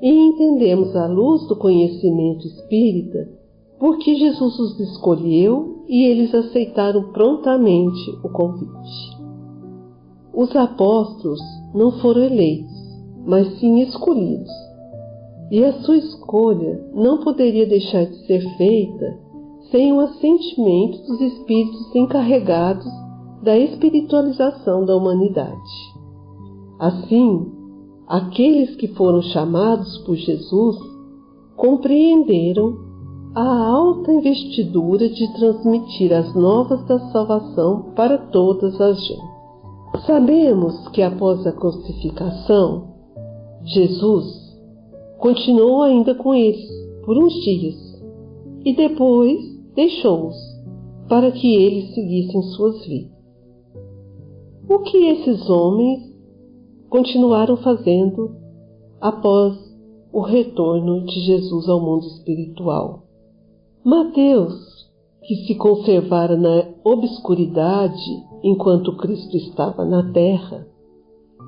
e 0.00 0.08
entendemos, 0.08 0.94
à 0.94 1.08
luz 1.08 1.48
do 1.48 1.56
conhecimento 1.56 2.46
espírita, 2.46 3.39
porque 3.80 4.14
Jesus 4.14 4.58
os 4.58 4.78
escolheu 4.78 5.82
e 5.88 6.04
eles 6.04 6.34
aceitaram 6.34 7.10
prontamente 7.12 8.10
o 8.22 8.28
convite. 8.28 9.18
Os 10.34 10.54
apóstolos 10.54 11.40
não 11.74 11.92
foram 11.92 12.22
eleitos, 12.22 12.70
mas 13.26 13.58
sim 13.58 13.80
escolhidos, 13.80 14.50
e 15.50 15.64
a 15.64 15.72
sua 15.80 15.96
escolha 15.96 16.84
não 16.94 17.24
poderia 17.24 17.66
deixar 17.66 18.04
de 18.04 18.26
ser 18.26 18.40
feita 18.58 19.18
sem 19.70 19.92
o 19.94 20.00
assentimento 20.00 20.98
dos 21.06 21.20
espíritos 21.20 21.94
encarregados 21.94 22.86
da 23.42 23.58
espiritualização 23.58 24.84
da 24.84 24.94
humanidade. 24.94 25.90
Assim, 26.78 27.50
aqueles 28.06 28.76
que 28.76 28.88
foram 28.88 29.22
chamados 29.22 29.98
por 29.98 30.16
Jesus 30.16 30.76
compreenderam 31.56 32.89
a 33.34 33.68
alta 33.68 34.10
investidura 34.12 35.08
de 35.08 35.32
transmitir 35.34 36.12
as 36.12 36.34
novas 36.34 36.84
da 36.86 36.98
salvação 37.12 37.92
para 37.94 38.18
todas 38.18 38.80
as 38.80 39.00
gentes. 39.06 39.40
Sabemos 40.04 40.88
que 40.88 41.00
após 41.00 41.46
a 41.46 41.52
crucificação, 41.52 42.88
Jesus 43.62 44.26
continuou 45.18 45.82
ainda 45.82 46.14
com 46.14 46.34
eles 46.34 46.68
por 47.04 47.16
uns 47.16 47.34
dias 47.44 47.76
e 48.64 48.74
depois 48.74 49.38
deixou-os 49.76 50.36
para 51.08 51.30
que 51.30 51.54
eles 51.54 51.94
seguissem 51.94 52.42
suas 52.54 52.84
vidas. 52.84 53.12
O 54.68 54.80
que 54.80 55.06
esses 55.06 55.48
homens 55.48 56.00
continuaram 56.88 57.56
fazendo 57.58 58.34
após 59.00 59.56
o 60.12 60.20
retorno 60.20 61.04
de 61.04 61.20
Jesus 61.20 61.68
ao 61.68 61.80
mundo 61.80 62.06
espiritual? 62.06 62.99
Mateus, 63.82 64.90
que 65.22 65.36
se 65.46 65.54
conservara 65.54 66.36
na 66.36 66.66
obscuridade 66.84 68.26
enquanto 68.42 68.94
Cristo 68.98 69.34
estava 69.38 69.86
na 69.86 70.12
terra, 70.12 70.66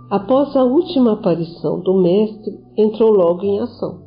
após 0.09 0.57
a 0.57 0.65
última 0.65 1.13
aparição 1.13 1.81
do 1.81 1.93
Mestre, 2.01 2.59
entrou 2.75 3.11
logo 3.11 3.45
em 3.45 3.61
ação. 3.61 4.01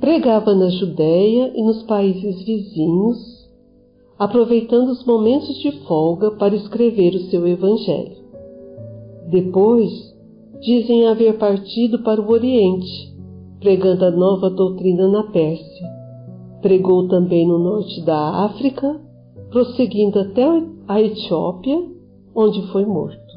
Pregava 0.00 0.52
na 0.52 0.68
Judéia 0.68 1.52
e 1.54 1.62
nos 1.62 1.84
países 1.84 2.44
vizinhos, 2.44 3.48
aproveitando 4.18 4.88
os 4.88 5.04
momentos 5.06 5.56
de 5.58 5.70
folga 5.86 6.32
para 6.32 6.56
escrever 6.56 7.14
o 7.14 7.30
seu 7.30 7.46
Evangelho. 7.46 8.16
Depois, 9.30 10.12
dizem 10.60 11.06
haver 11.06 11.38
partido 11.38 12.02
para 12.02 12.20
o 12.20 12.28
Oriente, 12.32 13.14
pregando 13.60 14.04
a 14.04 14.10
nova 14.10 14.50
doutrina 14.50 15.06
na 15.06 15.22
Pérsia. 15.30 15.95
Pregou 16.60 17.08
também 17.08 17.46
no 17.46 17.58
norte 17.58 18.04
da 18.04 18.44
África, 18.46 19.00
prosseguindo 19.50 20.18
até 20.18 20.44
a 20.88 21.00
Etiópia, 21.00 21.82
onde 22.34 22.66
foi 22.72 22.84
morto. 22.84 23.36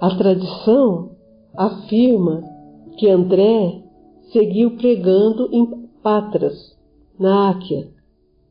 A 0.00 0.16
tradição 0.16 1.10
afirma 1.56 2.42
que 2.96 3.08
André 3.08 3.82
seguiu 4.32 4.76
pregando 4.76 5.48
em 5.52 5.66
Patras, 6.02 6.76
na 7.18 7.50
Áquia, 7.50 7.88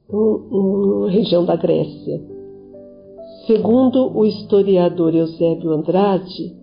uma 0.09 1.09
região 1.09 1.45
da 1.45 1.55
Grécia. 1.55 2.21
Segundo 3.45 4.15
o 4.17 4.25
historiador 4.25 5.15
Eusébio 5.15 5.71
Andrade, 5.71 6.55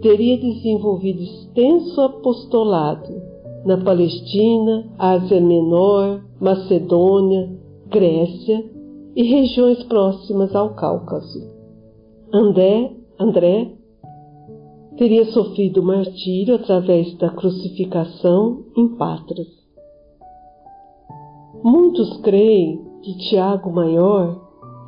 teria 0.00 0.38
desenvolvido 0.38 1.22
extenso 1.22 2.00
apostolado 2.00 3.33
na 3.64 3.78
Palestina, 3.82 4.90
Ásia 4.98 5.40
Menor, 5.40 6.22
Macedônia, 6.40 7.50
Grécia 7.88 8.64
e 9.16 9.22
regiões 9.22 9.82
próximas 9.84 10.54
ao 10.54 10.74
Cáucaso. 10.74 11.50
André, 12.32 12.92
André 13.18 13.72
teria 14.96 15.24
sofrido 15.26 15.82
martírio 15.82 16.56
através 16.56 17.16
da 17.18 17.30
crucificação 17.30 18.64
em 18.76 18.88
Patras. 18.96 19.48
Muitos 21.62 22.20
creem 22.20 22.80
que 23.02 23.16
Tiago 23.30 23.72
Maior 23.72 24.42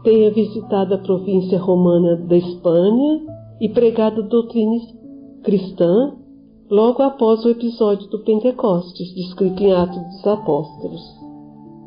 tenha 0.04 0.30
visitado 0.30 0.94
a 0.94 0.98
província 0.98 1.58
romana 1.58 2.16
da 2.16 2.36
Espanha 2.36 3.22
e 3.60 3.68
pregado 3.68 4.28
doutrina 4.28 4.76
cristã 5.42 6.14
logo 6.70 7.02
após 7.02 7.44
o 7.44 7.50
episódio 7.50 8.08
do 8.08 8.20
Pentecostes, 8.20 9.14
descrito 9.14 9.62
em 9.62 9.72
Atos 9.72 10.02
dos 10.02 10.26
Apóstolos. 10.26 11.02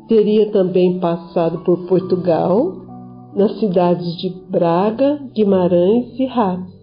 Teria 0.08 0.50
também 0.50 0.98
passado 0.98 1.58
por 1.64 1.86
Portugal, 1.86 2.72
nas 3.34 3.58
cidades 3.58 4.16
de 4.16 4.30
Braga, 4.48 5.20
Guimarães 5.32 6.18
e 6.18 6.26
Rates 6.26 6.80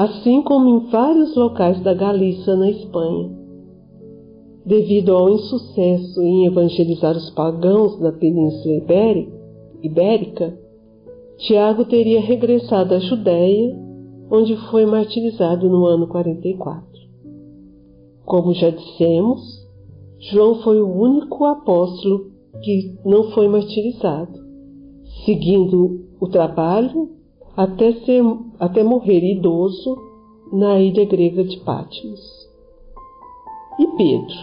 assim 0.00 0.40
como 0.40 0.68
em 0.68 0.90
vários 0.90 1.36
locais 1.36 1.78
da 1.82 1.92
Galícia, 1.92 2.56
na 2.56 2.70
Espanha. 2.70 3.30
Devido 4.64 5.14
ao 5.14 5.28
insucesso 5.28 6.22
em 6.22 6.46
evangelizar 6.46 7.14
os 7.14 7.28
pagãos 7.30 8.00
na 8.00 8.10
Península 8.10 8.76
Ibérica, 9.82 10.58
Tiago 11.36 11.84
teria 11.84 12.20
regressado 12.20 12.94
à 12.94 12.98
Judéia, 12.98 13.76
onde 14.30 14.56
foi 14.70 14.86
martirizado 14.86 15.68
no 15.68 15.84
ano 15.84 16.06
44. 16.06 16.89
Como 18.30 18.54
já 18.54 18.70
dissemos, 18.70 19.42
João 20.30 20.62
foi 20.62 20.80
o 20.80 20.88
único 20.88 21.44
apóstolo 21.46 22.30
que 22.62 22.96
não 23.04 23.32
foi 23.32 23.48
martirizado, 23.48 24.38
seguindo 25.24 26.06
o 26.20 26.28
trabalho 26.28 27.10
até, 27.56 27.92
ser, 28.04 28.22
até 28.60 28.84
morrer 28.84 29.32
idoso 29.32 29.96
na 30.52 30.78
ilha 30.78 31.04
grega 31.06 31.42
de 31.42 31.58
Patmos. 31.64 32.20
E 33.80 33.86
Pedro? 33.96 34.36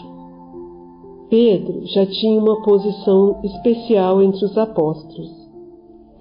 Pedro 1.29 1.85
já 1.85 2.05
tinha 2.07 2.41
uma 2.41 2.61
posição 2.63 3.39
especial 3.41 4.21
entre 4.21 4.43
os 4.43 4.57
apóstolos. 4.57 5.31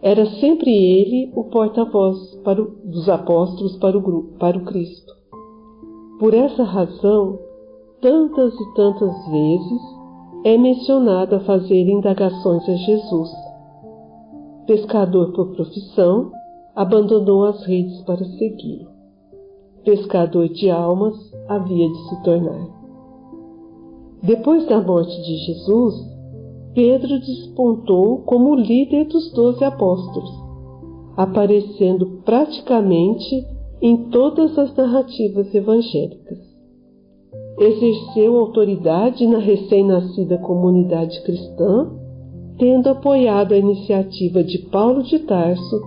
Era 0.00 0.24
sempre 0.38 0.70
ele 0.70 1.32
o 1.34 1.42
porta-voz 1.42 2.16
dos 2.84 3.08
apóstolos 3.08 3.76
para 3.78 3.98
o, 3.98 4.22
para 4.38 4.56
o 4.56 4.64
Cristo. 4.64 5.12
Por 6.20 6.32
essa 6.32 6.62
razão, 6.62 7.44
tantas 8.00 8.54
e 8.54 8.74
tantas 8.74 9.28
vezes 9.28 9.82
é 10.44 10.56
mencionado 10.56 11.36
a 11.36 11.40
fazer 11.40 11.88
indagações 11.88 12.68
a 12.68 12.74
Jesus. 12.74 13.30
Pescador 14.66 15.32
por 15.32 15.54
profissão, 15.54 16.30
abandonou 16.74 17.44
as 17.44 17.64
redes 17.64 18.00
para 18.02 18.24
segui-lo. 18.24 18.90
Pescador 19.84 20.48
de 20.48 20.70
almas 20.70 21.14
havia 21.48 21.88
de 21.88 22.08
se 22.08 22.22
tornar. 22.22 22.68
Depois 24.22 24.66
da 24.66 24.80
morte 24.80 25.16
de 25.22 25.36
Jesus, 25.46 25.94
Pedro 26.74 27.18
despontou 27.20 28.18
como 28.22 28.54
líder 28.54 29.06
dos 29.06 29.32
doze 29.32 29.64
apóstolos, 29.64 30.30
aparecendo 31.16 32.20
praticamente 32.24 33.46
em 33.80 34.10
todas 34.10 34.58
as 34.58 34.74
narrativas 34.74 35.54
evangélicas. 35.54 36.45
Exerceu 37.58 38.36
autoridade 38.36 39.26
na 39.26 39.38
recém-nascida 39.38 40.36
comunidade 40.38 41.22
cristã, 41.22 41.90
tendo 42.58 42.88
apoiado 42.90 43.52
a 43.52 43.58
iniciativa 43.58 44.44
de 44.44 44.58
Paulo 44.70 45.02
de 45.02 45.18
Tarso 45.20 45.80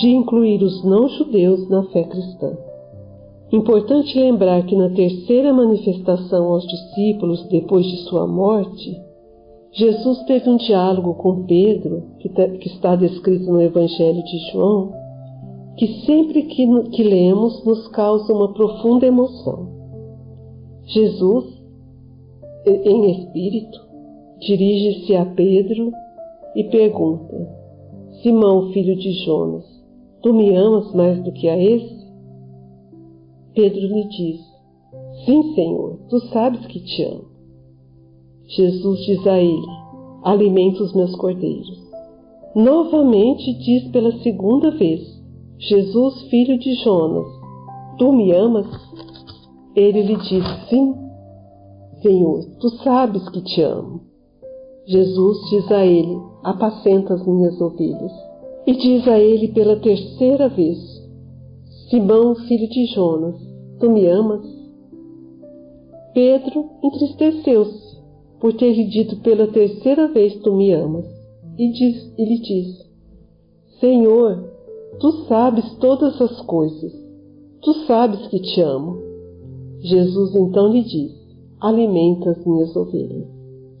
de 0.00 0.08
incluir 0.08 0.62
os 0.62 0.84
não-judeus 0.84 1.68
na 1.70 1.84
fé 1.84 2.04
cristã. 2.04 2.56
Importante 3.52 4.18
lembrar 4.18 4.64
que 4.66 4.74
na 4.74 4.90
terceira 4.90 5.52
manifestação 5.52 6.52
aos 6.52 6.66
discípulos 6.66 7.46
depois 7.48 7.86
de 7.86 7.96
sua 8.08 8.26
morte, 8.26 9.00
Jesus 9.72 10.22
teve 10.24 10.50
um 10.50 10.56
diálogo 10.56 11.14
com 11.14 11.44
Pedro, 11.44 12.02
que, 12.18 12.28
está 12.66 12.96
descrito 12.96 13.52
no 13.52 13.60
Evangelho 13.60 14.22
de 14.24 14.50
João, 14.50 14.92
que 15.76 15.86
sempre 16.04 16.42
que, 16.42 16.66
que 16.90 17.02
lemos 17.02 17.64
nos 17.64 17.86
causa 17.88 18.32
uma 18.32 18.52
profunda 18.52 19.06
emoção. 19.06 19.75
Jesus, 20.86 21.44
em 22.66 23.10
espírito, 23.10 23.78
dirige-se 24.40 25.14
a 25.16 25.26
Pedro 25.26 25.92
e 26.54 26.64
pergunta: 26.64 27.36
Simão, 28.22 28.72
filho 28.72 28.96
de 28.96 29.12
Jonas, 29.24 29.76
Tu 30.26 30.32
me 30.32 30.56
amas 30.56 30.92
mais 30.92 31.22
do 31.22 31.30
que 31.30 31.48
a 31.48 31.56
esse? 31.56 32.04
Pedro 33.54 33.80
lhe 33.80 34.08
diz: 34.08 34.40
Sim, 35.24 35.54
Senhor, 35.54 36.00
tu 36.08 36.18
sabes 36.32 36.66
que 36.66 36.80
te 36.80 37.04
amo. 37.04 37.26
Jesus 38.48 39.06
diz 39.06 39.24
a 39.24 39.38
ele: 39.38 39.66
Alimenta 40.24 40.82
os 40.82 40.92
meus 40.94 41.14
cordeiros. 41.14 41.80
Novamente 42.56 43.52
diz 43.54 43.84
pela 43.92 44.18
segunda 44.18 44.72
vez: 44.72 45.00
Jesus, 45.58 46.22
filho 46.22 46.58
de 46.58 46.74
Jonas, 46.82 47.28
tu 47.96 48.12
me 48.12 48.32
amas? 48.32 48.66
Ele 49.76 50.02
lhe 50.02 50.16
diz: 50.16 50.44
Sim, 50.70 50.94
Senhor, 52.00 52.46
tu 52.58 52.70
sabes 52.82 53.28
que 53.28 53.42
te 53.42 53.60
amo. 53.60 54.00
Jesus 54.86 55.50
diz 55.50 55.70
a 55.70 55.84
ele: 55.84 56.18
Apacenta 56.42 57.12
as 57.12 57.26
minhas 57.26 57.60
ovelhas. 57.60 58.12
E 58.66 58.72
diz 58.72 59.06
a 59.06 59.18
ele 59.18 59.48
pela 59.48 59.76
terceira 59.76 60.48
vez: 60.48 60.78
Simão, 61.90 62.34
filho 62.34 62.68
de 62.70 62.86
Jonas, 62.86 63.36
tu 63.78 63.90
me 63.90 64.08
amas? 64.08 64.46
Pedro 66.14 66.70
entristeceu-se 66.82 67.98
por 68.40 68.54
ter 68.54 68.72
lhe 68.72 68.84
dito 68.84 69.16
pela 69.16 69.46
terceira 69.48 70.08
vez: 70.08 70.36
Tu 70.36 70.54
me 70.54 70.72
amas. 70.72 71.04
E, 71.58 71.70
diz, 71.72 72.14
e 72.16 72.24
lhe 72.24 72.40
diz: 72.40 72.86
Senhor, 73.78 74.42
tu 75.00 75.26
sabes 75.26 75.74
todas 75.74 76.18
as 76.20 76.40
coisas, 76.42 76.92
tu 77.60 77.74
sabes 77.86 78.26
que 78.28 78.40
te 78.40 78.62
amo. 78.62 79.05
Jesus 79.80 80.34
então 80.34 80.72
lhe 80.72 80.82
diz: 80.82 81.12
Alimenta 81.60 82.30
as 82.30 82.44
minhas 82.44 82.74
ovelhas. 82.74 83.26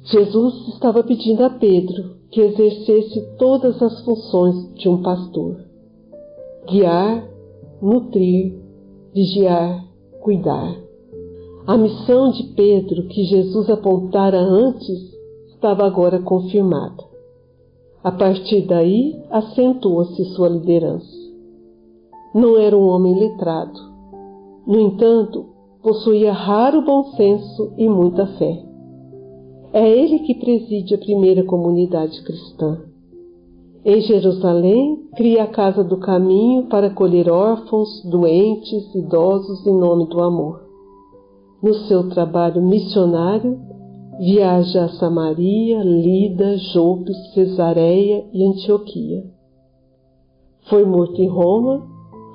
Jesus 0.04 0.68
estava 0.74 1.02
pedindo 1.02 1.42
a 1.42 1.50
Pedro 1.50 2.16
que 2.30 2.40
exercesse 2.40 3.20
todas 3.38 3.82
as 3.82 4.04
funções 4.04 4.74
de 4.74 4.88
um 4.88 5.02
pastor. 5.02 5.64
guiar, 6.68 7.28
nutrir, 7.80 8.58
vigiar, 9.14 9.84
cuidar. 10.20 10.76
A 11.66 11.76
missão 11.76 12.30
de 12.30 12.44
Pedro 12.54 13.08
que 13.08 13.24
Jesus 13.24 13.68
apontara 13.70 14.38
antes 14.38 15.16
estava 15.48 15.84
agora 15.84 16.20
confirmada. 16.20 17.04
A 18.02 18.12
partir 18.12 18.66
daí, 18.66 19.20
acentua-se 19.30 20.24
sua 20.26 20.48
liderança. 20.48 21.16
Não 22.32 22.56
era 22.56 22.76
um 22.76 22.86
homem 22.86 23.18
letrado. 23.18 23.80
No 24.64 24.78
entanto, 24.78 25.46
possuía 25.86 26.32
raro 26.32 26.82
bom 26.82 27.12
senso 27.12 27.72
e 27.78 27.88
muita 27.88 28.26
fé. 28.38 28.60
É 29.72 29.88
ele 29.88 30.18
que 30.18 30.34
preside 30.34 30.96
a 30.96 30.98
primeira 30.98 31.44
comunidade 31.44 32.24
cristã. 32.24 32.80
Em 33.84 34.00
Jerusalém, 34.00 35.08
cria 35.14 35.44
a 35.44 35.46
Casa 35.46 35.84
do 35.84 35.96
Caminho 35.98 36.64
para 36.64 36.88
acolher 36.88 37.30
órfãos, 37.30 38.02
doentes, 38.04 38.92
idosos 38.96 39.64
em 39.64 39.78
nome 39.78 40.08
do 40.08 40.20
amor. 40.20 40.60
No 41.62 41.72
seu 41.86 42.08
trabalho 42.08 42.60
missionário, 42.60 43.56
viaja 44.18 44.86
a 44.86 44.88
Samaria, 44.88 45.84
Lida, 45.84 46.56
Jope, 46.56 47.14
Cesareia 47.32 48.26
e 48.32 48.42
Antioquia. 48.42 49.22
Foi 50.68 50.84
morto 50.84 51.22
em 51.22 51.28
Roma, 51.28 51.86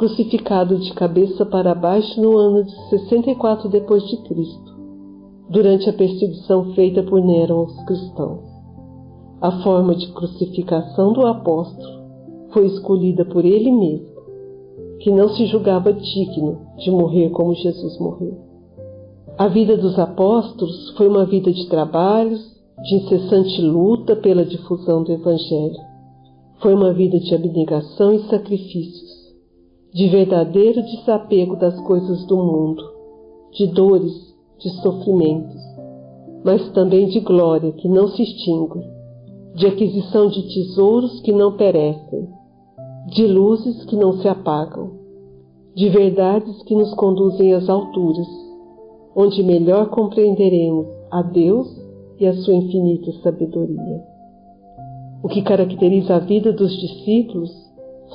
crucificado 0.02 0.80
de 0.80 0.92
cabeça 0.94 1.46
para 1.46 1.76
baixo 1.76 2.20
no 2.20 2.36
ano 2.36 2.64
de 2.64 2.72
64 2.90 3.70
depois 3.70 4.04
de 4.08 4.18
Cristo, 4.24 4.76
durante 5.48 5.88
a 5.88 5.94
perseguição 5.94 6.74
feita 6.74 7.04
por 7.04 7.24
Nero 7.24 7.54
aos 7.54 7.86
cristãos. 7.86 8.40
A 9.40 9.62
forma 9.62 9.94
de 9.94 10.12
crucificação 10.12 11.14
do 11.14 11.28
apóstolo 11.28 12.02
foi 12.52 12.66
escolhida 12.66 13.26
por 13.26 13.46
ele 13.46 13.72
mesmo, 13.72 14.08
que 15.02 15.12
não 15.12 15.30
se 15.30 15.46
julgava 15.46 15.94
digno 15.94 16.58
de 16.78 16.90
morrer 16.90 17.30
como 17.30 17.54
Jesus 17.54 18.00
morreu. 18.00 18.40
A 19.38 19.48
vida 19.50 19.78
dos 19.78 20.00
apóstolos 20.00 20.96
foi 20.98 21.08
uma 21.08 21.28
vida 21.28 21.52
de 21.54 21.70
trabalhos, 21.70 22.42
de 22.82 22.96
incessante 22.96 23.62
luta 23.62 24.16
pela 24.16 24.44
difusão 24.44 25.04
do 25.04 25.12
Evangelho. 25.12 25.78
Foi 26.60 26.74
uma 26.74 26.92
vida 26.92 27.20
de 27.20 27.36
abnegação 27.36 28.14
e 28.14 28.24
sacrifícios, 28.24 29.01
de 29.94 30.08
verdadeiro 30.10 30.82
desapego 30.84 31.56
das 31.56 31.80
coisas 31.82 32.26
do 32.26 32.38
mundo, 32.38 32.84
de 33.52 33.68
dores, 33.68 34.34
de 34.58 34.70
sofrimentos, 34.82 35.62
mas 36.44 36.70
também 36.72 37.08
de 37.08 37.20
glória 37.20 37.72
que 37.74 37.90
não 37.90 38.08
se 38.08 38.24
extingue 38.24 39.02
de 39.56 39.68
aquisição 39.68 40.28
de 40.28 40.44
tesouros 40.54 41.20
que 41.22 41.32
não 41.32 41.58
perecem, 41.58 42.30
de 43.08 43.28
luzes 43.28 43.84
que 43.86 43.96
não 43.96 44.14
se 44.14 44.28
apagam, 44.28 44.92
de 45.76 45.90
verdades 45.90 46.62
que 46.64 46.76
nos 46.76 46.94
conduzem 46.94 47.54
às 47.54 47.68
alturas, 47.68 48.28
onde 49.16 49.44
melhor 49.44 49.90
compreenderemos 49.90 50.88
a 51.12 51.22
Deus 51.22 51.68
e 52.20 52.26
a 52.26 52.34
sua 52.34 52.54
infinita 52.54 53.12
sabedoria. 53.24 54.04
O 55.22 55.28
que 55.28 55.42
caracteriza 55.42 56.16
a 56.16 56.20
vida 56.20 56.54
dos 56.54 56.72
discípulos 56.80 57.52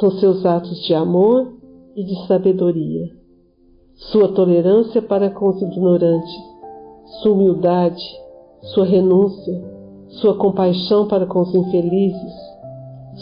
são 0.00 0.10
seus 0.12 0.44
atos 0.44 0.82
de 0.84 0.94
amor 0.94 1.52
e 1.96 2.04
de 2.04 2.26
sabedoria, 2.26 3.08
sua 3.94 4.28
tolerância 4.28 5.00
para 5.00 5.30
com 5.30 5.48
os 5.48 5.62
ignorantes, 5.62 6.34
sua 7.22 7.32
humildade, 7.32 8.04
sua 8.74 8.84
renúncia, 8.84 9.64
sua 10.20 10.36
compaixão 10.36 11.08
para 11.08 11.24
com 11.24 11.40
os 11.40 11.54
infelizes, 11.54 12.34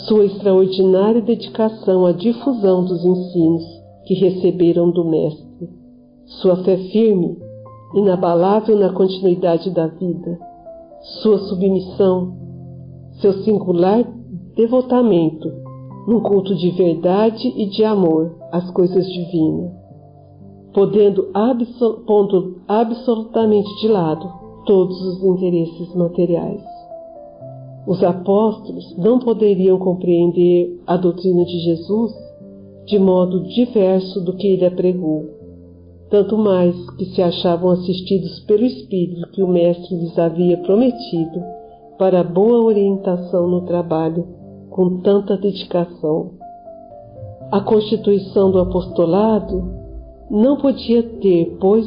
sua 0.09 0.25
extraordinária 0.25 1.23
dedicação 1.23 2.05
à 2.05 2.11
difusão 2.11 2.85
dos 2.85 3.05
ensinos 3.05 3.63
que 4.07 4.15
receberam 4.15 4.91
do 4.91 5.05
Mestre, 5.05 5.71
sua 6.43 6.57
fé 6.65 6.77
firme, 6.77 7.39
inabalável 7.95 8.77
na 8.77 8.93
continuidade 8.93 9.71
da 9.71 9.87
vida, 9.87 10.37
sua 11.23 11.39
submissão, 11.39 12.37
seu 13.21 13.35
singular 13.45 14.05
devotamento 14.57 15.64
num 16.07 16.21
culto 16.21 16.55
de 16.55 16.71
verdade 16.71 17.49
e 17.57 17.67
de 17.67 17.85
amor 17.85 18.37
às 18.53 18.71
coisas 18.71 19.07
divinas, 19.07 19.73
podendo 20.73 21.31
pondo 22.07 22.61
absolutamente 22.69 23.69
de 23.81 23.89
lado 23.89 24.29
todos 24.67 25.01
os 25.01 25.23
interesses 25.25 25.95
materiais. 25.95 26.63
Os 27.87 28.03
apóstolos 28.03 28.97
não 28.97 29.19
poderiam 29.19 29.79
compreender 29.79 30.81
a 30.87 30.97
doutrina 30.97 31.45
de 31.45 31.59
Jesus 31.61 32.13
de 32.87 32.99
modo 32.99 33.45
diverso 33.45 34.23
do 34.23 34.37
que 34.37 34.47
ele 34.47 34.65
apregou, 34.65 35.27
tanto 36.11 36.37
mais 36.37 36.75
que 36.97 37.07
se 37.07 37.23
achavam 37.23 37.71
assistidos 37.71 38.41
pelo 38.41 38.65
Espírito 38.65 39.31
que 39.33 39.43
o 39.43 39.49
Mestre 39.49 39.97
lhes 39.97 40.19
havia 40.19 40.59
prometido 40.59 41.43
para 41.99 42.23
boa 42.23 42.63
orientação 42.65 43.49
no 43.49 43.63
trabalho 43.63 44.27
com 44.75 44.99
tanta 45.03 45.37
dedicação. 45.37 46.33
A 47.53 47.61
constituição 47.61 48.51
do 48.51 48.59
apostolado 48.59 49.71
não 50.29 50.57
podia 50.57 51.01
ter, 51.21 51.57
pois, 51.61 51.87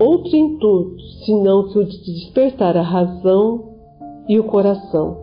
outro 0.00 0.34
intuito 0.34 1.00
senão 1.24 1.68
que 1.68 1.78
o 1.78 1.84
de 1.84 1.96
despertar 1.96 2.76
a 2.76 2.82
razão 2.82 3.76
e 4.28 4.40
o 4.40 4.42
coração 4.42 5.16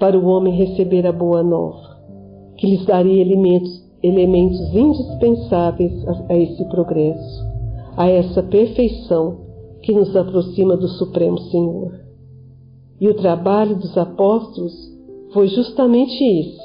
para 0.00 0.18
o 0.18 0.26
homem 0.26 0.52
receber 0.52 1.06
a 1.06 1.12
boa 1.12 1.44
nova, 1.44 1.96
que 2.56 2.66
lhes 2.66 2.84
daria 2.86 3.22
elementos, 3.22 3.88
elementos 4.02 4.58
indispensáveis 4.74 5.92
a, 6.08 6.32
a 6.32 6.36
esse 6.36 6.64
progresso, 6.64 7.46
a 7.96 8.08
essa 8.08 8.42
perfeição 8.42 9.42
que 9.80 9.92
nos 9.92 10.16
aproxima 10.16 10.76
do 10.76 10.88
Supremo 10.88 11.38
Senhor. 11.38 12.00
E 13.00 13.06
o 13.06 13.14
trabalho 13.14 13.76
dos 13.76 13.96
apóstolos 13.96 14.91
foi 15.32 15.48
justamente 15.48 16.22
esse: 16.22 16.60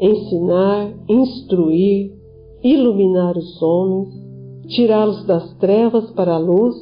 ensinar, 0.00 0.92
instruir, 1.08 2.12
iluminar 2.62 3.36
os 3.36 3.60
homens, 3.62 4.08
tirá-los 4.68 5.24
das 5.26 5.54
trevas 5.54 6.10
para 6.12 6.34
a 6.34 6.38
luz, 6.38 6.76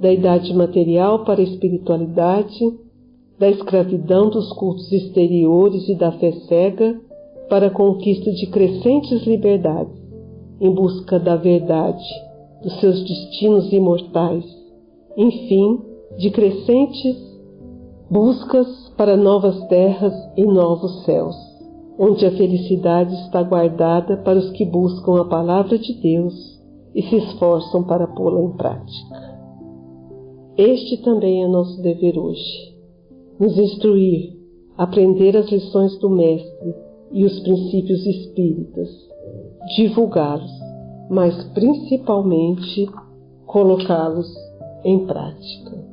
da 0.00 0.12
idade 0.12 0.52
material 0.52 1.24
para 1.24 1.40
a 1.40 1.44
espiritualidade 1.44 2.84
da 3.38 3.50
escravidão 3.50 4.30
dos 4.30 4.52
cultos 4.52 4.90
exteriores 4.92 5.88
e 5.88 5.94
da 5.94 6.12
fé 6.12 6.32
cega 6.48 7.00
para 7.48 7.66
a 7.66 7.70
conquista 7.70 8.30
de 8.32 8.46
crescentes 8.46 9.26
liberdades, 9.26 9.94
em 10.60 10.70
busca 10.70 11.18
da 11.18 11.36
verdade, 11.36 12.04
dos 12.62 12.78
seus 12.80 13.02
destinos 13.02 13.72
imortais, 13.72 14.44
enfim, 15.16 15.80
de 16.16 16.30
crescentes 16.30 17.33
buscas 18.10 18.88
para 18.96 19.16
novas 19.16 19.66
terras 19.68 20.14
e 20.36 20.44
novos 20.44 21.04
céus, 21.04 21.36
onde 21.98 22.26
a 22.26 22.36
felicidade 22.36 23.14
está 23.26 23.42
guardada 23.42 24.16
para 24.18 24.38
os 24.38 24.50
que 24.50 24.64
buscam 24.64 25.20
a 25.20 25.24
palavra 25.24 25.78
de 25.78 25.94
Deus 25.94 26.60
e 26.94 27.02
se 27.02 27.16
esforçam 27.16 27.84
para 27.84 28.06
pô-la 28.06 28.40
em 28.40 28.50
prática. 28.56 29.34
Este 30.56 30.98
também 30.98 31.42
é 31.42 31.48
nosso 31.48 31.82
dever 31.82 32.18
hoje 32.18 32.74
nos 33.38 33.58
instruir, 33.58 34.32
aprender 34.76 35.36
as 35.36 35.50
lições 35.50 35.98
do 35.98 36.08
Mestre 36.08 36.74
e 37.12 37.24
os 37.24 37.40
princípios 37.40 38.04
espíritas, 38.06 38.88
divulgá-los, 39.76 40.50
mas 41.10 41.44
principalmente 41.52 42.88
colocá-los 43.46 44.26
em 44.84 45.06
prática. 45.06 45.83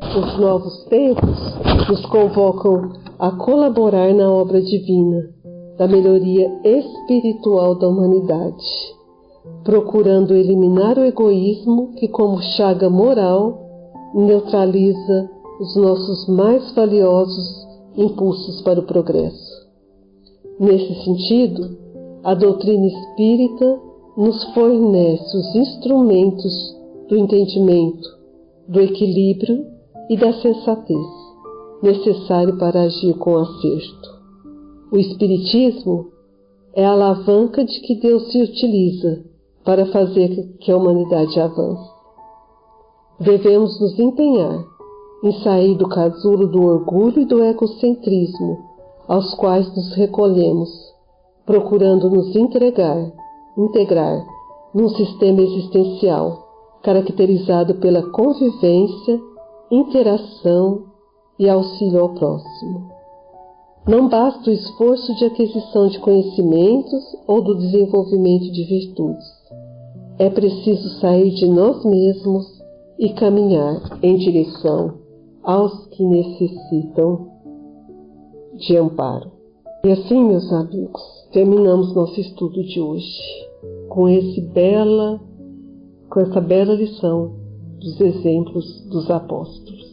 Os 0.00 0.38
novos 0.38 0.84
tempos 0.84 1.88
nos 1.88 2.06
convocam 2.06 2.92
a 3.18 3.32
colaborar 3.32 4.14
na 4.14 4.32
obra 4.32 4.62
divina 4.62 5.28
da 5.76 5.88
melhoria 5.88 6.48
espiritual 6.64 7.74
da 7.74 7.88
humanidade, 7.88 8.64
procurando 9.64 10.34
eliminar 10.34 10.98
o 10.98 11.04
egoísmo 11.04 11.94
que, 11.96 12.06
como 12.08 12.40
chaga 12.40 12.88
moral, 12.88 13.58
neutraliza 14.14 15.30
os 15.60 15.76
nossos 15.76 16.28
mais 16.28 16.72
valiosos 16.74 17.66
impulsos 17.96 18.62
para 18.62 18.78
o 18.80 18.86
progresso. 18.86 19.66
Nesse 20.60 20.94
sentido, 21.04 21.76
a 22.22 22.34
doutrina 22.34 22.86
espírita 22.86 23.80
nos 24.16 24.44
fornece 24.54 25.36
os 25.36 25.54
instrumentos 25.56 26.76
do 27.08 27.16
entendimento, 27.16 28.08
do 28.68 28.80
equilíbrio 28.80 29.77
e 30.08 30.16
da 30.16 30.32
sensatez 30.32 31.06
necessário 31.82 32.58
para 32.58 32.82
agir 32.82 33.14
com 33.18 33.36
acerto. 33.36 34.18
O 34.90 34.98
Espiritismo 34.98 36.08
é 36.74 36.84
a 36.84 36.92
alavanca 36.92 37.64
de 37.64 37.80
que 37.80 37.94
Deus 37.96 38.30
se 38.32 38.42
utiliza 38.42 39.24
para 39.64 39.86
fazer 39.86 40.56
que 40.60 40.72
a 40.72 40.76
humanidade 40.76 41.38
avance. 41.38 41.90
Devemos 43.20 43.80
nos 43.80 43.98
empenhar 43.98 44.64
em 45.22 45.32
sair 45.42 45.74
do 45.76 45.88
casulo 45.88 46.46
do 46.46 46.62
orgulho 46.62 47.20
e 47.20 47.24
do 47.24 47.42
egocentrismo 47.42 48.58
aos 49.06 49.34
quais 49.34 49.68
nos 49.74 49.94
recolhemos, 49.94 50.70
procurando 51.44 52.08
nos 52.08 52.34
entregar, 52.36 53.12
integrar 53.56 54.24
num 54.74 54.88
sistema 54.90 55.40
existencial 55.40 56.46
caracterizado 56.82 57.74
pela 57.76 58.02
convivência, 58.10 59.20
interação 59.70 60.84
e 61.38 61.48
auxílio 61.48 62.00
ao 62.00 62.14
próximo. 62.14 62.90
Não 63.86 64.08
basta 64.08 64.50
o 64.50 64.52
esforço 64.52 65.14
de 65.16 65.24
aquisição 65.24 65.88
de 65.88 65.98
conhecimentos 65.98 67.16
ou 67.26 67.42
do 67.42 67.56
desenvolvimento 67.56 68.52
de 68.52 68.64
virtudes. 68.64 69.26
É 70.18 70.28
preciso 70.28 71.00
sair 71.00 71.30
de 71.30 71.46
nós 71.46 71.84
mesmos 71.84 72.62
e 72.98 73.10
caminhar 73.10 73.98
em 74.02 74.16
direção 74.16 74.94
aos 75.42 75.86
que 75.86 76.04
necessitam 76.04 77.28
de 78.56 78.76
amparo. 78.76 79.30
E 79.84 79.92
assim, 79.92 80.24
meus 80.24 80.52
amigos, 80.52 81.02
terminamos 81.32 81.94
nosso 81.94 82.20
estudo 82.20 82.62
de 82.64 82.80
hoje 82.80 83.48
com 83.88 84.08
esse 84.08 84.40
bela 84.40 85.20
com 86.10 86.20
essa 86.20 86.40
bela 86.40 86.74
lição 86.74 87.37
dos 87.78 88.00
exemplos 88.00 88.86
dos 88.88 89.10
apóstolos. 89.10 89.88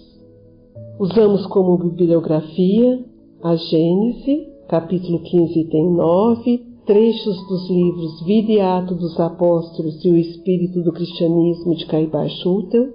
Usamos 0.99 1.45
como 1.47 1.77
bibliografia 1.77 3.03
a 3.43 3.55
Gênese, 3.55 4.47
capítulo 4.67 5.19
15, 5.19 5.59
item 5.59 5.91
9, 5.91 6.65
trechos 6.85 7.47
dos 7.47 7.69
livros 7.69 8.25
Vida 8.25 8.51
e 8.51 8.61
Ato 8.61 8.95
dos 8.95 9.19
Apóstolos 9.19 10.03
e 10.03 10.09
o 10.09 10.17
Espírito 10.17 10.81
do 10.81 10.91
Cristianismo 10.91 11.75
de 11.75 11.85
Caibar 11.85 12.29
Schutel, 12.29 12.93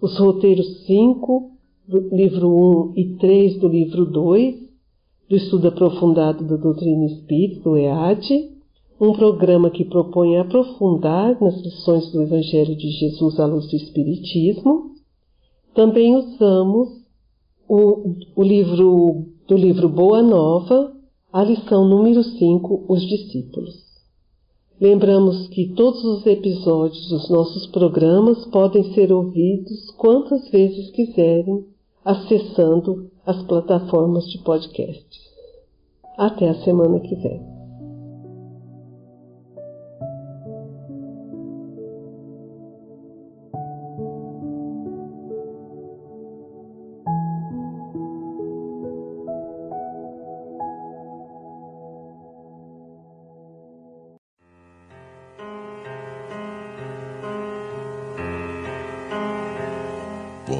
os 0.00 0.18
roteiros 0.18 0.86
5 0.86 1.50
do 1.88 2.14
livro 2.14 2.48
1 2.48 2.92
e 2.96 3.16
3 3.16 3.58
do 3.58 3.68
livro 3.68 4.06
2, 4.06 4.54
do 5.28 5.36
Estudo 5.36 5.68
Aprofundado 5.68 6.44
da 6.44 6.56
Doutrina 6.56 7.06
Espírita, 7.06 7.62
do 7.62 7.76
EAD, 7.76 8.55
um 9.00 9.12
programa 9.12 9.70
que 9.70 9.84
propõe 9.84 10.38
aprofundar 10.38 11.40
nas 11.40 11.60
lições 11.60 12.10
do 12.12 12.22
Evangelho 12.22 12.74
de 12.76 12.90
Jesus 12.90 13.38
à 13.38 13.46
luz 13.46 13.68
do 13.68 13.76
Espiritismo. 13.76 14.92
Também 15.74 16.16
usamos 16.16 16.88
o, 17.68 18.14
o 18.34 18.42
livro 18.42 19.26
do 19.46 19.56
livro 19.56 19.88
Boa 19.88 20.22
Nova, 20.22 20.92
a 21.32 21.44
lição 21.44 21.86
número 21.86 22.22
5, 22.22 22.86
Os 22.88 23.02
Discípulos. 23.06 23.84
Lembramos 24.80 25.48
que 25.48 25.72
todos 25.74 26.02
os 26.04 26.26
episódios 26.26 27.08
dos 27.08 27.30
nossos 27.30 27.66
programas 27.68 28.44
podem 28.46 28.94
ser 28.94 29.12
ouvidos 29.12 29.90
quantas 29.92 30.48
vezes 30.50 30.90
quiserem, 30.90 31.64
acessando 32.04 33.10
as 33.24 33.42
plataformas 33.44 34.26
de 34.28 34.38
podcast. 34.38 35.06
Até 36.16 36.48
a 36.48 36.62
semana 36.62 37.00
que 37.00 37.14
vem. 37.14 37.55